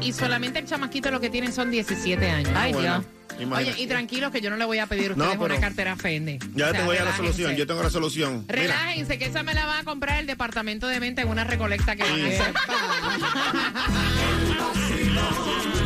y 0.00 0.12
solamente 0.12 0.58
el 0.60 0.66
chamaquito 0.66 1.10
lo 1.10 1.20
que 1.20 1.30
tiene 1.30 1.52
son 1.52 1.70
17 1.70 2.30
años. 2.30 2.52
Ay, 2.54 2.72
Bueno, 2.72 2.98
Oye, 2.98 3.06
imagínate. 3.42 3.82
y 3.82 3.86
tranquilos 3.86 4.30
que 4.32 4.40
yo 4.40 4.48
no 4.50 4.56
le 4.56 4.64
voy 4.64 4.78
a 4.78 4.86
pedir 4.86 5.12
a 5.12 5.16
No, 5.16 5.24
ustedes 5.24 5.38
una 5.38 5.48
pero- 5.48 5.60
cartera 5.60 5.96
Fendi. 5.96 6.38
Ya 6.54 6.68
O 6.68 6.70
sea, 6.70 6.80
te 6.80 6.86
voy 6.86 6.96
a 6.96 7.04
la 7.04 7.14
solución. 7.16 7.54
Yo 7.56 7.66
tengo 7.66 7.82
la 7.82 7.90
solución. 7.90 8.46
Mira, 8.48 8.62
Relájense, 8.62 9.18
que 9.18 9.26
esa 9.26 9.42
me 9.42 9.52
la 9.54 9.66
va 9.66 9.78
a 9.80 9.84
comprar 9.84 10.18
el 10.20 10.26
departamento 10.26 10.86
de 10.88 10.98
venta 11.00 11.20
en 11.22 11.28
una 11.28 11.44
recolecta 11.44 11.96
que 11.96 12.02
van 12.02 12.20
a 12.20 12.26
hacer. 12.26 12.54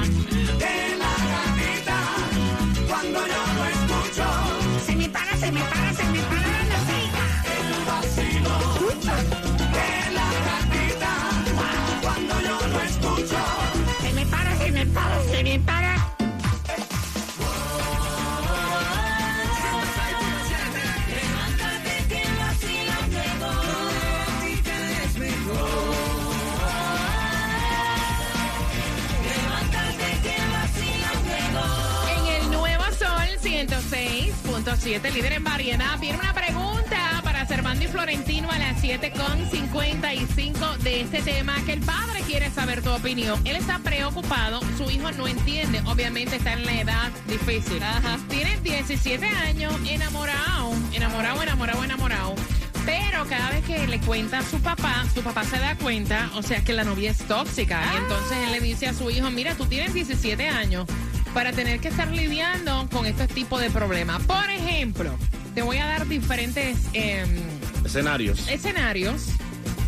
7, 34.84 35.12
líder 35.12 35.32
en 35.32 35.44
variedad. 35.44 35.98
Viene 35.98 36.18
una 36.18 36.34
pregunta 36.34 37.22
para 37.24 37.46
Servando 37.46 37.82
y 37.82 37.88
Florentino 37.88 38.50
a 38.50 38.58
las 38.58 38.84
7.55 38.84 40.76
de 40.76 41.00
este 41.00 41.22
tema 41.22 41.56
que 41.64 41.72
el 41.72 41.80
padre 41.80 42.20
quiere 42.26 42.50
saber 42.50 42.82
tu 42.82 42.90
opinión. 42.90 43.40
Él 43.46 43.56
está 43.56 43.78
preocupado, 43.78 44.60
su 44.76 44.90
hijo 44.90 45.10
no 45.12 45.26
entiende, 45.26 45.80
obviamente 45.86 46.36
está 46.36 46.52
en 46.52 46.66
la 46.66 46.80
edad 46.82 47.10
difícil. 47.26 47.82
Ajá. 47.82 48.18
Tiene 48.28 48.58
17 48.60 49.26
años, 49.26 49.72
enamorado, 49.88 50.74
enamorado, 50.92 51.42
enamorado, 51.42 51.82
enamorado. 51.82 52.34
Pero 52.84 53.24
cada 53.26 53.52
vez 53.52 53.64
que 53.64 53.86
le 53.86 54.00
cuenta 54.00 54.40
a 54.40 54.42
su 54.42 54.60
papá, 54.60 55.06
su 55.14 55.22
papá 55.22 55.44
se 55.44 55.58
da 55.60 55.76
cuenta, 55.76 56.30
o 56.34 56.42
sea, 56.42 56.62
que 56.62 56.74
la 56.74 56.84
novia 56.84 57.10
es 57.10 57.26
tóxica. 57.26 57.82
Y 57.90 57.96
entonces 57.96 58.36
él 58.36 58.52
le 58.52 58.58
ah. 58.58 58.60
dice 58.60 58.88
a 58.88 58.92
su 58.92 59.10
hijo, 59.10 59.30
mira, 59.30 59.54
tú 59.54 59.64
tienes 59.64 59.94
17 59.94 60.46
años 60.46 60.86
para 61.34 61.52
tener 61.52 61.80
que 61.80 61.88
estar 61.88 62.08
lidiando 62.10 62.88
con 62.92 63.06
este 63.06 63.26
tipo 63.26 63.58
de 63.58 63.70
problemas. 63.70 64.22
Por 64.22 64.48
ejemplo, 64.50 65.10
te 65.54 65.62
voy 65.62 65.78
a 65.78 65.86
dar 65.86 66.06
diferentes 66.08 66.78
em, 66.92 67.28
Escenarios. 67.84 68.48
escenarios 68.48 69.26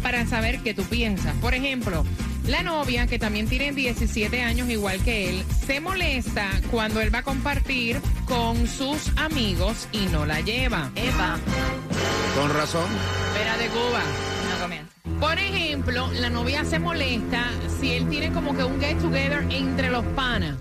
para 0.02 0.26
saber 0.26 0.60
qué 0.60 0.74
tú 0.74 0.82
piensas. 0.84 1.34
Por 1.40 1.54
ejemplo, 1.54 2.04
la 2.46 2.62
novia, 2.62 3.06
que 3.06 3.18
también 3.18 3.48
tiene 3.48 3.72
17 3.72 4.42
años 4.42 4.68
igual 4.68 5.00
que 5.02 5.30
él, 5.30 5.44
se 5.66 5.80
molesta 5.80 6.48
cuando 6.70 7.00
él 7.00 7.12
va 7.14 7.20
a 7.20 7.22
compartir 7.22 8.00
con 8.26 8.66
sus 8.68 9.10
amigos 9.16 9.88
y 9.92 10.06
no 10.06 10.26
la 10.26 10.40
lleva. 10.40 10.90
Eva, 10.94 11.38
Con 12.36 12.52
razón. 12.54 12.88
Espera 13.32 13.56
de 13.56 13.66
Cuba. 13.68 14.00
no 14.54 14.62
comienza. 14.62 14.92
Por 15.20 15.38
ejemplo, 15.38 16.08
la 16.12 16.28
novia 16.30 16.64
se 16.64 16.78
molesta 16.78 17.46
si 17.80 17.92
él 17.92 18.08
tiene 18.08 18.30
como 18.32 18.54
que 18.56 18.62
un 18.64 18.78
get 18.80 18.98
together 18.98 19.44
entre 19.50 19.90
los 19.90 20.04
panas. 20.14 20.56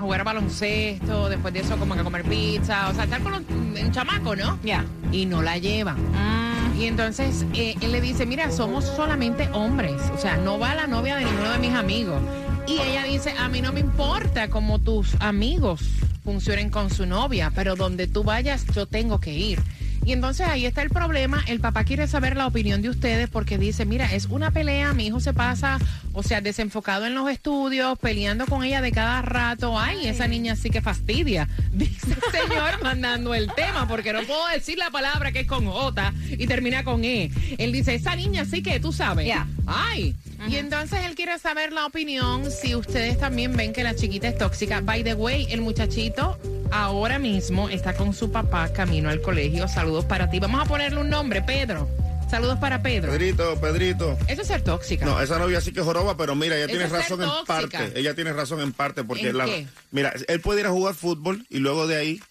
A 0.00 0.02
jugar 0.02 0.24
baloncesto, 0.24 1.28
después 1.28 1.52
de 1.52 1.60
eso 1.60 1.76
como 1.76 1.92
que 1.92 2.00
a 2.00 2.04
comer 2.04 2.24
pizza, 2.24 2.88
o 2.88 2.94
sea, 2.94 3.04
estar 3.04 3.22
con 3.22 3.32
los, 3.32 3.42
un 3.50 3.92
chamaco, 3.92 4.34
¿no? 4.34 4.58
Ya. 4.64 4.82
Y 5.12 5.26
no 5.26 5.42
la 5.42 5.58
lleva. 5.58 5.92
Mm, 5.92 6.80
Y 6.80 6.86
entonces 6.86 7.44
eh, 7.52 7.74
él 7.82 7.92
le 7.92 8.00
dice, 8.00 8.24
mira, 8.24 8.50
somos 8.50 8.86
solamente 8.86 9.50
hombres, 9.52 10.00
o 10.14 10.16
sea, 10.16 10.38
no 10.38 10.58
va 10.58 10.74
la 10.74 10.86
novia 10.86 11.16
de 11.16 11.26
ninguno 11.26 11.50
de 11.50 11.58
mis 11.58 11.74
amigos. 11.74 12.18
Y 12.66 12.80
ella 12.80 13.04
dice, 13.04 13.34
a 13.38 13.48
mí 13.48 13.60
no 13.60 13.74
me 13.74 13.80
importa 13.80 14.48
cómo 14.48 14.78
tus 14.78 15.16
amigos 15.20 15.82
funcionen 16.24 16.70
con 16.70 16.88
su 16.88 17.04
novia, 17.04 17.52
pero 17.54 17.76
donde 17.76 18.06
tú 18.06 18.24
vayas 18.24 18.64
yo 18.74 18.86
tengo 18.86 19.20
que 19.20 19.34
ir. 19.34 19.60
Y 20.10 20.12
entonces 20.12 20.48
ahí 20.48 20.66
está 20.66 20.82
el 20.82 20.90
problema. 20.90 21.40
El 21.46 21.60
papá 21.60 21.84
quiere 21.84 22.08
saber 22.08 22.36
la 22.36 22.48
opinión 22.48 22.82
de 22.82 22.88
ustedes 22.88 23.28
porque 23.28 23.58
dice, 23.58 23.84
mira, 23.84 24.12
es 24.12 24.26
una 24.26 24.50
pelea, 24.50 24.92
mi 24.92 25.06
hijo 25.06 25.20
se 25.20 25.32
pasa, 25.32 25.78
o 26.12 26.24
sea, 26.24 26.40
desenfocado 26.40 27.06
en 27.06 27.14
los 27.14 27.30
estudios, 27.30 27.96
peleando 27.96 28.44
con 28.46 28.64
ella 28.64 28.80
de 28.80 28.90
cada 28.90 29.22
rato. 29.22 29.78
Ay, 29.78 30.08
esa 30.08 30.26
niña 30.26 30.56
sí 30.56 30.68
que 30.68 30.82
fastidia. 30.82 31.48
Dice 31.72 32.08
el 32.08 32.48
señor 32.48 32.82
mandando 32.82 33.36
el 33.36 33.52
tema, 33.54 33.86
porque 33.86 34.12
no 34.12 34.24
puedo 34.24 34.48
decir 34.48 34.78
la 34.78 34.90
palabra 34.90 35.30
que 35.30 35.42
es 35.42 35.46
con 35.46 35.66
J 35.66 36.12
y 36.28 36.44
termina 36.48 36.82
con 36.82 37.04
E. 37.04 37.30
Él 37.58 37.70
dice, 37.70 37.94
esa 37.94 38.16
niña 38.16 38.44
sí 38.44 38.64
que 38.64 38.80
tú 38.80 38.92
sabes. 38.92 39.28
Ya. 39.28 39.46
Ay. 39.64 40.16
Y 40.48 40.56
entonces 40.56 41.04
él 41.04 41.14
quiere 41.14 41.38
saber 41.38 41.72
la 41.72 41.86
opinión 41.86 42.50
si 42.50 42.74
ustedes 42.74 43.16
también 43.16 43.56
ven 43.56 43.72
que 43.72 43.84
la 43.84 43.94
chiquita 43.94 44.26
es 44.26 44.38
tóxica. 44.38 44.80
By 44.80 45.04
the 45.04 45.14
way, 45.14 45.46
el 45.50 45.60
muchachito 45.60 46.36
ahora 46.70 47.18
mismo 47.18 47.68
está 47.68 47.94
con 47.94 48.12
su 48.12 48.30
papá 48.30 48.72
camino 48.72 49.10
al 49.10 49.20
colegio. 49.20 49.68
Saludos 49.68 50.04
para 50.04 50.30
ti. 50.30 50.38
Vamos 50.38 50.62
a 50.62 50.64
ponerle 50.64 51.00
un 51.00 51.10
nombre, 51.10 51.42
Pedro. 51.42 51.88
Saludos 52.30 52.58
para 52.58 52.80
Pedro. 52.80 53.10
Pedrito, 53.10 53.60
Pedrito. 53.60 54.16
Eso 54.28 54.42
es 54.42 54.46
ser 54.48 54.62
tóxica. 54.62 55.04
No, 55.04 55.20
esa 55.20 55.36
novia 55.38 55.60
sí 55.60 55.72
que 55.72 55.80
joroba, 55.80 56.16
pero 56.16 56.36
mira, 56.36 56.56
ella 56.56 56.68
tiene 56.68 56.84
es 56.84 56.92
razón 56.92 57.20
en 57.22 57.30
parte. 57.44 57.92
Ella 57.96 58.14
tiene 58.14 58.32
razón 58.32 58.60
en 58.60 58.72
parte 58.72 59.02
porque 59.02 59.30
¿En 59.30 59.38
la 59.38 59.46
qué? 59.46 59.66
mira, 59.90 60.12
él 60.28 60.40
puede 60.40 60.60
ir 60.60 60.66
a 60.66 60.70
jugar 60.70 60.94
fútbol 60.94 61.44
y 61.50 61.58
luego 61.58 61.88
de 61.88 61.96
ahí 61.96 62.22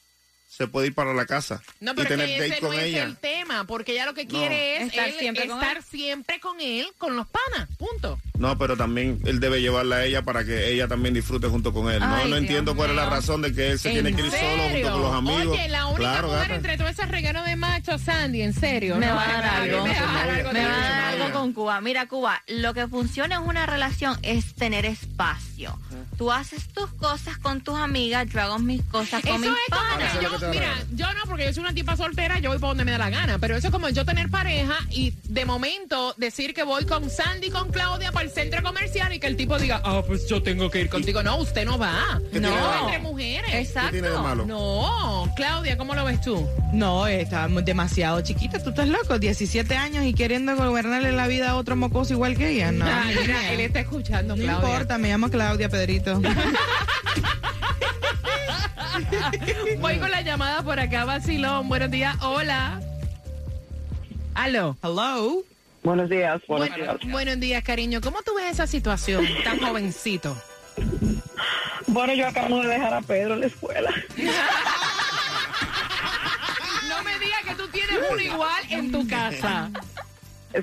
se 0.49 0.65
puede 0.67 0.87
ir 0.87 0.95
para 0.95 1.13
la 1.13 1.27
casa 1.27 1.61
No, 1.79 1.91
y 1.91 1.95
pero 1.95 2.09
tener 2.09 2.25
que 2.27 2.47
ese 2.47 2.61
no 2.61 2.73
es 2.73 2.79
ella. 2.83 3.03
el 3.03 3.17
tema, 3.17 3.65
porque 3.65 3.91
ella 3.93 4.05
lo 4.07 4.15
que 4.15 4.25
quiere 4.25 4.77
es 4.77 4.87
Estar 4.89 5.07
él 5.09 5.15
siempre 5.19 5.47
con 5.47 5.59
estar 5.61 5.77
él. 5.77 5.83
siempre 5.83 6.39
con 6.39 6.59
él, 6.59 6.87
con 6.97 7.15
los 7.15 7.27
panas, 7.27 7.69
punto. 7.77 8.19
No, 8.39 8.57
pero 8.57 8.75
también 8.75 9.19
él 9.25 9.39
debe 9.39 9.61
llevarla 9.61 9.97
a 9.97 10.05
ella 10.05 10.23
para 10.23 10.43
que 10.43 10.71
ella 10.71 10.87
también 10.87 11.13
disfrute 11.13 11.47
junto 11.47 11.71
con 11.71 11.91
él. 11.91 12.01
Ay, 12.01 12.23
no, 12.23 12.29
no 12.31 12.37
entiendo 12.37 12.75
cuál 12.75 12.89
es 12.91 12.95
la 12.95 13.07
razón 13.09 13.41
de 13.43 13.53
que 13.53 13.71
él 13.71 13.79
se 13.79 13.91
tiene 13.91 14.09
¿En 14.09 14.15
que 14.15 14.21
ir 14.23 14.31
solo 14.31 14.63
junto 14.71 14.91
con 14.91 15.01
los 15.03 15.13
amigos. 15.13 15.47
Oye, 15.57 15.67
la 15.69 15.85
única 15.85 15.99
claro, 15.99 16.27
mujer 16.29 16.41
gata. 16.43 16.55
entre 16.55 16.77
todo 16.77 16.87
ese 16.87 17.05
reguero 17.05 17.43
de 17.43 17.55
machos, 17.55 18.01
Sandy, 18.01 18.41
en 18.41 18.53
serio. 18.53 18.95
Me 18.97 19.05
No, 19.07 19.15
va 19.15 19.23
a 19.29 19.31
dar 19.33 19.45
algo. 19.45 19.83
Me 19.85 19.93
va 19.93 20.09
a 20.09 20.13
dar 20.25 20.29
algo. 20.29 20.51
Me 20.53 20.65
va 20.65 20.73
a 20.75 20.79
dar 20.79 21.03
algo 21.21 21.39
con 21.39 21.53
Cuba. 21.53 21.79
Mira, 21.81 22.07
Cuba, 22.07 22.41
lo 22.47 22.73
que 22.73 22.87
funciona 22.87 23.35
en 23.35 23.41
una 23.43 23.65
relación 23.67 24.17
es 24.23 24.55
tener 24.55 24.85
espacio. 24.85 25.77
Tú 26.17 26.31
haces 26.31 26.67
tus 26.69 26.89
cosas 26.93 27.37
con 27.37 27.61
tus 27.61 27.77
amigas, 27.77 28.27
yo 28.29 28.41
hago 28.41 28.57
mis 28.59 28.81
cosas 28.83 29.21
con 29.21 29.31
Eso 29.31 29.39
mis 29.39 29.49
es 29.49 29.55
como 29.69 29.81
panas. 29.89 30.13
Eso 30.39 30.47
es 30.47 30.51
que 30.51 30.59
lo 30.59 30.59
que 30.59 30.59
yo, 30.59 30.59
te 30.59 30.59
da 30.59 30.65
mira, 30.65 30.67
la 30.67 30.75
gana. 30.79 30.89
yo 30.95 31.13
no, 31.13 31.25
porque 31.25 31.45
yo 31.45 31.53
soy 31.53 31.61
una 31.63 31.73
tipa 31.73 31.95
soltera, 31.97 32.39
yo 32.39 32.49
voy 32.49 32.59
para 32.59 32.69
donde 32.69 32.85
me 32.85 32.91
da 32.91 32.97
la 32.97 33.09
gana, 33.09 33.37
pero 33.39 33.55
eso 33.55 33.67
es 33.67 33.73
como 33.73 33.89
yo 33.89 34.05
tener 34.05 34.29
pareja 34.29 34.75
y 34.89 35.13
de 35.25 35.45
momento 35.45 36.13
decir 36.17 36.53
que 36.53 36.63
voy 36.63 36.85
con 36.85 37.09
Sandy 37.09 37.47
y 37.47 37.51
con 37.51 37.71
Claudia 37.71 38.11
para 38.11 38.25
el 38.25 38.31
centro 38.31 38.61
comercial 38.63 39.13
y 39.13 39.19
que 39.19 39.27
el 39.27 39.35
tipo 39.35 39.57
diga, 39.59 39.81
ah, 39.83 40.01
pues 40.05 40.27
yo 40.27 40.41
tengo 40.41 40.69
que 40.69 40.81
ir 40.81 40.89
contigo. 40.89 41.21
No, 41.23 41.37
usted 41.37 41.65
no 41.65 41.77
va. 41.77 42.19
¿Qué 42.31 42.39
tiene 42.39 42.49
de 42.49 42.55
No, 42.55 42.79
entre 42.85 42.99
mujeres. 42.99 43.53
Exacto. 43.53 43.87
¿Qué 43.91 43.93
tiene 44.01 44.09
de 44.09 44.17
malo? 44.17 44.45
No, 44.45 45.31
Claudia, 45.35 45.77
¿cómo 45.77 45.93
lo 45.95 46.05
ves 46.05 46.21
tú? 46.21 46.47
No, 46.73 47.07
está 47.07 47.47
demasiado 47.47 48.21
chiquita. 48.21 48.61
Tú 48.63 48.69
estás 48.69 48.87
loco, 48.87 49.17
17 49.19 49.75
años 49.75 50.05
y 50.05 50.13
queriendo 50.13 50.55
gobernarle 50.55 51.11
la 51.11 51.27
vida 51.27 51.51
a 51.51 51.55
otro 51.55 51.75
mocoso 51.75 52.13
igual 52.13 52.37
que 52.37 52.49
ella. 52.49 52.71
No, 52.71 52.85
mira, 52.85 53.03
mira, 53.21 53.51
él 53.53 53.59
está 53.61 53.79
escuchando, 53.81 54.35
no 54.35 54.41
Claudia. 54.43 54.67
importa, 54.69 54.97
me 54.97 55.09
llamo 55.09 55.29
Claudia 55.29 55.69
Pedrito. 55.69 56.21
Voy 59.79 59.97
con 59.99 60.11
la 60.11 60.21
llamada 60.21 60.61
por 60.63 60.79
acá, 60.79 61.05
vacilón. 61.05 61.67
Buenos 61.69 61.91
días, 61.91 62.15
hola. 62.21 62.79
Aló. 64.35 64.77
Hello. 64.83 65.43
Buenos 65.83 66.09
días, 66.09 66.41
buenos 66.47 66.69
Bueno, 66.69 66.83
días. 66.99 67.11
buenos 67.11 67.39
días, 67.39 67.63
cariño. 67.63 68.01
¿Cómo 68.01 68.21
tú 68.21 68.35
ves 68.35 68.51
esa 68.51 68.67
situación 68.67 69.25
tan 69.43 69.59
jovencito? 69.59 70.35
Bueno, 71.87 72.13
yo 72.13 72.27
acabo 72.27 72.61
de 72.61 72.67
dejar 72.67 72.93
a 72.93 73.01
Pedro 73.01 73.33
en 73.35 73.41
la 73.41 73.47
escuela. 73.47 73.91
No 76.89 77.03
me 77.03 77.17
digas 77.19 77.41
que 77.45 77.53
tú 77.55 77.67
tienes 77.69 77.97
uno 78.11 78.19
igual 78.21 78.63
en 78.69 78.91
tu 78.91 79.07
casa. 79.07 79.69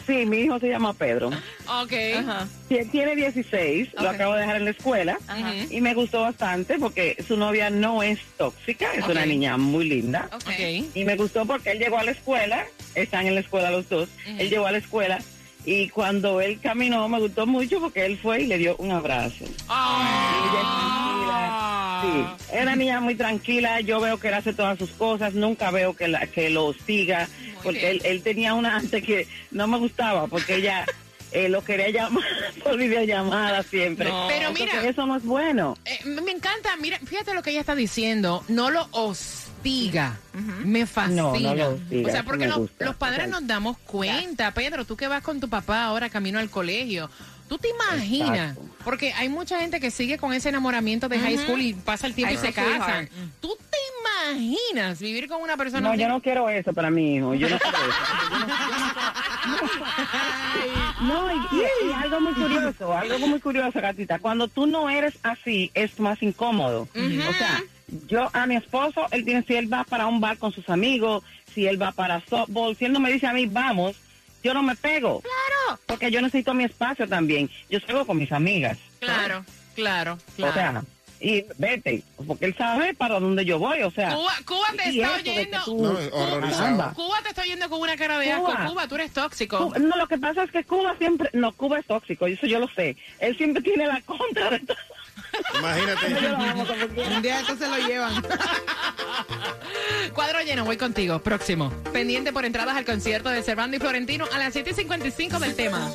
Sí, 0.06 0.26
mi 0.26 0.38
hijo 0.38 0.58
se 0.58 0.68
llama 0.68 0.92
Pedro. 0.94 1.30
Ok. 1.68 1.92
Él 1.92 2.90
tiene 2.90 3.14
16, 3.14 3.90
lo 4.00 4.10
acabo 4.10 4.34
de 4.34 4.40
dejar 4.40 4.56
en 4.56 4.64
la 4.64 4.70
escuela 4.70 5.18
Ajá. 5.28 5.52
y 5.70 5.80
me 5.80 5.94
gustó 5.94 6.22
bastante 6.22 6.78
porque 6.78 7.16
su 7.26 7.36
novia 7.36 7.70
no 7.70 8.02
es 8.02 8.18
tóxica, 8.36 8.92
es 8.94 9.06
una 9.06 9.24
niña 9.24 9.56
muy 9.56 9.88
linda. 9.88 10.28
Ok. 10.32 10.50
Y 10.94 11.04
me 11.04 11.16
gustó 11.16 11.46
porque 11.46 11.70
él 11.70 11.78
llegó 11.78 11.98
a 11.98 12.04
la 12.04 12.10
escuela, 12.10 12.66
están 12.94 13.26
en 13.26 13.34
la 13.34 13.40
escuela 13.40 13.70
los 13.70 13.88
dos, 13.88 14.08
él 14.26 14.50
llegó 14.50 14.66
a 14.66 14.72
la 14.72 14.78
escuela 14.78 15.18
y 15.64 15.88
cuando 15.88 16.40
él 16.40 16.60
caminó 16.60 17.08
me 17.08 17.20
gustó 17.20 17.46
mucho 17.46 17.80
porque 17.80 18.06
él 18.06 18.18
fue 18.18 18.42
y 18.42 18.46
le 18.46 18.58
dio 18.58 18.76
un 18.78 18.90
abrazo. 18.92 19.44
Ah. 19.68 22.02
Sí, 22.02 22.54
es 22.56 22.62
una 22.62 22.76
niña 22.76 23.00
muy 23.00 23.14
tranquila, 23.14 23.80
yo 23.80 24.00
veo 24.00 24.18
que 24.18 24.28
él 24.28 24.34
hace 24.34 24.52
todas 24.52 24.78
sus 24.78 24.90
cosas, 24.90 25.34
nunca 25.34 25.70
veo 25.70 25.94
que, 25.96 26.08
la, 26.08 26.26
que 26.26 26.50
lo 26.50 26.74
siga, 26.86 27.28
porque 27.66 27.90
él, 27.90 28.00
él 28.04 28.22
tenía 28.22 28.54
una 28.54 28.76
antes 28.76 29.02
que 29.02 29.28
no 29.50 29.66
me 29.66 29.78
gustaba, 29.78 30.26
porque 30.26 30.56
ella 30.56 30.84
eh, 31.32 31.48
lo 31.48 31.62
quería 31.62 31.90
llamar 31.90 32.24
por 32.64 32.76
videollamada 32.76 33.62
siempre. 33.62 34.08
No. 34.08 34.26
Pero 34.28 34.52
mira- 34.52 34.64
Entonces, 34.66 34.90
eso 34.92 35.06
no 35.06 35.16
es 35.16 35.24
bueno. 35.24 35.76
Eh, 35.84 35.98
me 36.04 36.30
encanta, 36.32 36.76
mira, 36.80 36.98
fíjate 37.04 37.34
lo 37.34 37.42
que 37.42 37.50
ella 37.50 37.60
está 37.60 37.74
diciendo. 37.74 38.44
No 38.48 38.70
lo 38.70 38.88
hostiga. 38.92 40.18
Me 40.64 40.86
fascina. 40.86 41.22
No, 41.22 41.38
no 41.38 41.54
lo 41.54 41.68
hostiga, 41.70 42.08
o 42.08 42.12
sea, 42.12 42.22
porque 42.22 42.46
los, 42.46 42.58
gusta. 42.58 42.84
los 42.84 42.94
padres 42.96 43.28
nos 43.28 43.46
damos 43.46 43.76
cuenta, 43.78 44.52
Pedro, 44.52 44.84
tú 44.84 44.96
que 44.96 45.08
vas 45.08 45.22
con 45.22 45.40
tu 45.40 45.48
papá 45.48 45.84
ahora 45.84 46.08
camino 46.08 46.38
al 46.38 46.50
colegio. 46.50 47.10
¿Tú 47.48 47.58
te 47.58 47.68
imaginas? 47.68 48.50
Exacto. 48.56 48.62
Porque 48.84 49.12
hay 49.14 49.28
mucha 49.28 49.58
gente 49.60 49.80
que 49.80 49.90
sigue 49.90 50.16
con 50.18 50.32
ese 50.32 50.48
enamoramiento 50.48 51.08
de 51.08 51.18
high 51.18 51.38
school 51.38 51.60
y 51.60 51.74
pasa 51.74 52.06
el 52.06 52.14
tiempo 52.14 52.34
y 52.34 52.38
se 52.38 52.52
casan. 52.52 53.08
¿Tú 53.40 53.56
te 53.70 53.76
imaginas 54.30 55.00
vivir 55.00 55.28
con 55.28 55.42
una 55.42 55.56
persona 55.56 55.80
No, 55.80 55.90
así? 55.90 56.00
yo 56.00 56.08
no 56.08 56.20
quiero 56.22 56.48
eso 56.48 56.72
para 56.72 56.90
mi 56.90 57.16
hijo, 57.16 57.34
yo 57.34 57.48
no 57.48 57.58
quiero 57.58 57.76
eso. 57.78 57.96
No, 61.02 61.30
y, 61.30 61.36
y- 61.56 61.88
y 61.88 61.92
algo 61.92 62.20
muy 62.20 62.32
curioso, 62.34 62.92
algo 62.96 63.26
muy 63.28 63.40
curioso, 63.40 63.80
gatita. 63.80 64.18
Cuando 64.18 64.48
tú 64.48 64.66
no 64.66 64.88
eres 64.88 65.14
así, 65.22 65.70
es 65.74 65.98
más 66.00 66.22
incómodo. 66.22 66.88
O 66.94 67.32
sea, 67.34 67.62
yo 68.08 68.30
a 68.32 68.46
mi 68.46 68.56
esposo, 68.56 69.06
él 69.10 69.24
tiene, 69.24 69.44
si 69.46 69.54
él 69.54 69.72
va 69.72 69.84
para 69.84 70.06
un 70.06 70.20
bar 70.20 70.38
con 70.38 70.52
sus 70.52 70.68
amigos, 70.68 71.22
si 71.54 71.66
él 71.66 71.80
va 71.80 71.92
para 71.92 72.20
softball, 72.28 72.76
si 72.76 72.86
él 72.86 72.92
no 72.92 73.00
me 73.00 73.12
dice 73.12 73.26
a 73.26 73.32
mí, 73.32 73.46
vamos, 73.46 73.96
yo 74.42 74.54
no 74.54 74.62
me 74.62 74.74
pego. 74.74 75.20
Claro. 75.20 75.36
Porque 75.86 76.10
yo 76.10 76.20
necesito 76.22 76.54
mi 76.54 76.64
espacio 76.64 77.08
también. 77.08 77.50
Yo 77.68 77.78
salgo 77.80 78.06
con 78.06 78.16
mis 78.16 78.32
amigas. 78.32 78.78
Claro, 79.00 79.44
claro, 79.74 80.18
claro. 80.36 80.50
O 80.50 80.54
sea, 80.54 80.82
y 81.18 81.44
vete, 81.56 82.02
porque 82.26 82.44
él 82.44 82.54
sabe 82.58 82.92
para 82.92 83.18
dónde 83.18 83.44
yo 83.46 83.58
voy, 83.58 83.82
o 83.82 83.90
sea. 83.90 84.14
Cuba, 84.14 84.32
Cuba 84.44 84.66
te 84.76 84.90
está 84.90 85.14
oyendo. 85.14 85.58
tú- 85.64 85.82
No, 85.82 85.90
horrorizado. 86.12 86.58
Caramba. 86.62 86.92
Cuba 86.94 87.16
te 87.22 87.28
está 87.30 87.42
oyendo 87.42 87.70
con 87.70 87.80
una 87.80 87.96
cara 87.96 88.18
de 88.18 88.32
asco. 88.32 88.44
Cuba. 88.46 88.66
Cuba, 88.66 88.88
tú 88.88 88.94
eres 88.96 89.12
tóxico. 89.12 89.58
Cuba- 89.58 89.78
No, 89.78 89.96
lo 89.96 90.06
que 90.08 90.18
pasa 90.18 90.42
es 90.44 90.50
que 90.50 90.64
Cuba 90.64 90.94
siempre, 90.98 91.30
no, 91.32 91.52
Cuba 91.52 91.78
es 91.78 91.86
tóxico, 91.86 92.26
eso 92.26 92.46
yo 92.46 92.58
lo 92.60 92.68
sé. 92.68 92.96
Él 93.18 93.36
siempre 93.36 93.62
tiene 93.62 93.86
la 93.86 94.00
contra 94.02 94.50
de 94.50 94.60
todo. 94.60 94.76
Imagínate. 95.58 96.06
Un 97.14 97.22
día 97.22 97.40
esto 97.40 97.56
se 97.56 97.68
lo 97.68 97.76
llevan. 97.86 98.22
Cuadro 100.14 100.40
lleno, 100.40 100.64
voy 100.64 100.76
contigo. 100.76 101.18
Próximo. 101.18 101.70
Pendiente 101.92 102.32
por 102.32 102.44
entradas 102.44 102.76
al 102.76 102.84
concierto 102.84 103.28
de 103.28 103.42
Servando 103.42 103.76
y 103.76 103.80
Florentino 103.80 104.26
a 104.32 104.38
las 104.38 104.54
7.55 104.54 105.38
del 105.38 105.54
tema. 105.54 105.90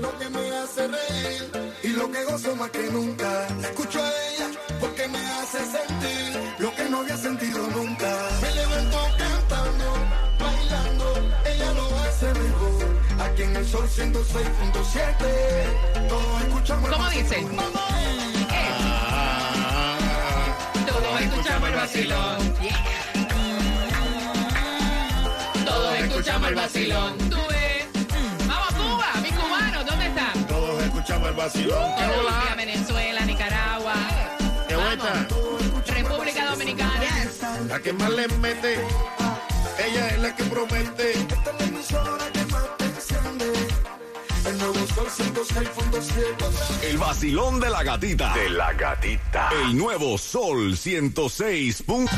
lo 0.00 0.18
que 0.18 0.28
me 0.30 0.50
hace 0.56 0.88
reír 0.88 1.50
y 1.82 1.88
lo 1.88 2.10
que 2.10 2.24
gozo 2.24 2.56
más 2.56 2.70
que 2.70 2.82
nunca. 2.90 3.46
La 3.60 3.68
escucho 3.68 4.02
a 4.02 4.08
ella 4.08 4.48
porque 4.80 5.08
me 5.08 5.18
hace 5.18 5.58
sentir 5.58 6.40
lo 6.58 6.74
que 6.74 6.84
no 6.90 6.98
había 7.00 7.16
sentido 7.16 7.66
nunca. 7.68 8.28
Me 8.42 8.54
levanto 8.54 8.98
cantando, 9.18 9.94
bailando, 10.38 11.32
ella 11.44 11.72
lo 11.72 11.98
hace 12.00 12.26
mejor. 12.26 12.94
Aquí 13.20 13.42
en 13.42 13.56
el 13.56 13.66
sol 13.66 13.88
106.7, 13.88 16.08
todos 16.08 16.42
escuchamos. 16.42 16.84
el 16.84 16.90
¿Cómo 16.96 17.10
dice? 17.10 17.46
Escuchamos 21.54 21.68
el 21.68 21.74
vacilón. 21.74 22.54
Todos 25.64 25.98
escuchamos 25.98 26.48
el 26.48 26.54
vacilón. 26.54 27.18
Tú 27.30 27.36
ves. 27.48 27.86
Vamos, 28.46 28.74
Cuba, 28.74 29.06
mis 29.22 29.32
cubanos, 29.32 29.86
¿dónde 29.86 30.06
están? 30.06 30.46
Todos 30.46 30.82
escuchamos 30.82 31.28
el 31.28 31.34
vacilón. 31.34 31.94
¡Qué 31.96 32.06
Colombia! 32.06 32.54
Venezuela, 32.56 33.24
Nicaragua. 33.24 33.94
¡Qué 34.68 34.76
vuelta! 34.76 35.26
República 35.86 36.50
Dominicana. 36.50 36.92
La 37.68 37.78
que 37.78 37.92
más 37.92 38.10
le 38.10 38.28
mete, 38.28 38.84
ella 39.78 40.08
es 40.08 40.18
la 40.18 40.34
que 40.34 40.44
promete. 40.44 41.12
Esta 41.12 41.50
es 41.50 41.60
la 41.60 41.66
emisora 41.66 42.32
que. 42.32 42.43
El 44.54 44.60
nuevo 44.60 44.86
sol 44.86 45.06
106.7. 45.10 46.84
El 46.88 46.98
vacilón 46.98 47.58
de 47.58 47.70
la 47.70 47.82
gatita. 47.82 48.34
De 48.34 48.50
la 48.50 48.72
gatita. 48.72 49.48
El 49.64 49.76
nuevo 49.76 50.16
Sol 50.16 50.76
106. 50.76 51.82
punto- 51.82 52.12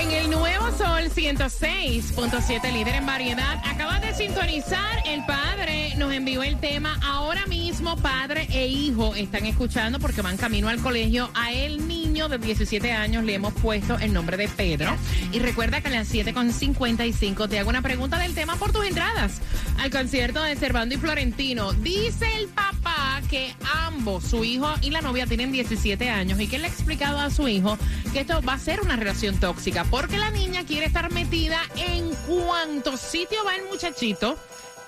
En 0.00 0.10
el 0.12 0.30
nuevo 0.30 0.70
Sol 0.76 1.10
106.7, 1.10 2.72
líder 2.72 2.94
en 2.96 3.06
variedad, 3.06 3.56
acabas 3.64 3.87
de 3.87 3.87
sintonizar. 4.18 5.04
El 5.06 5.24
padre 5.24 5.94
nos 5.96 6.12
envió 6.12 6.42
el 6.42 6.58
tema. 6.58 6.98
Ahora 7.04 7.46
mismo, 7.46 7.96
padre 7.96 8.48
e 8.50 8.66
hijo 8.66 9.14
están 9.14 9.46
escuchando 9.46 10.00
porque 10.00 10.22
van 10.22 10.36
camino 10.36 10.68
al 10.68 10.80
colegio. 10.80 11.30
A 11.34 11.52
el 11.52 11.86
niño 11.86 12.28
de 12.28 12.38
17 12.38 12.90
años 12.90 13.22
le 13.22 13.34
hemos 13.34 13.52
puesto 13.54 13.96
el 14.00 14.12
nombre 14.12 14.36
de 14.36 14.48
Pedro. 14.48 14.90
Y 15.30 15.38
recuerda 15.38 15.80
que 15.80 15.88
a 15.88 15.92
las 15.92 16.12
7.55 16.12 17.48
te 17.48 17.60
hago 17.60 17.70
una 17.70 17.80
pregunta 17.80 18.18
del 18.18 18.34
tema 18.34 18.56
por 18.56 18.72
tus 18.72 18.84
entradas 18.86 19.40
al 19.78 19.90
concierto 19.90 20.42
de 20.42 20.56
Servando 20.56 20.96
y 20.96 20.98
Florentino. 20.98 21.72
Dice 21.74 22.26
el 22.38 22.48
papá 22.48 23.17
que 23.28 23.54
ambos, 23.86 24.24
su 24.24 24.44
hijo 24.44 24.68
y 24.80 24.90
la 24.90 25.00
novia, 25.00 25.26
tienen 25.26 25.52
17 25.52 26.08
años 26.08 26.40
y 26.40 26.46
que 26.46 26.58
le 26.58 26.66
ha 26.66 26.70
explicado 26.70 27.18
a 27.18 27.30
su 27.30 27.48
hijo 27.48 27.78
que 28.12 28.20
esto 28.20 28.40
va 28.42 28.54
a 28.54 28.58
ser 28.58 28.80
una 28.80 28.96
relación 28.96 29.38
tóxica 29.38 29.84
porque 29.84 30.18
la 30.18 30.30
niña 30.30 30.64
quiere 30.64 30.86
estar 30.86 31.12
metida 31.12 31.60
en 31.76 32.10
cuanto 32.26 32.96
sitio 32.96 33.44
va 33.44 33.56
el 33.56 33.66
muchachito 33.66 34.36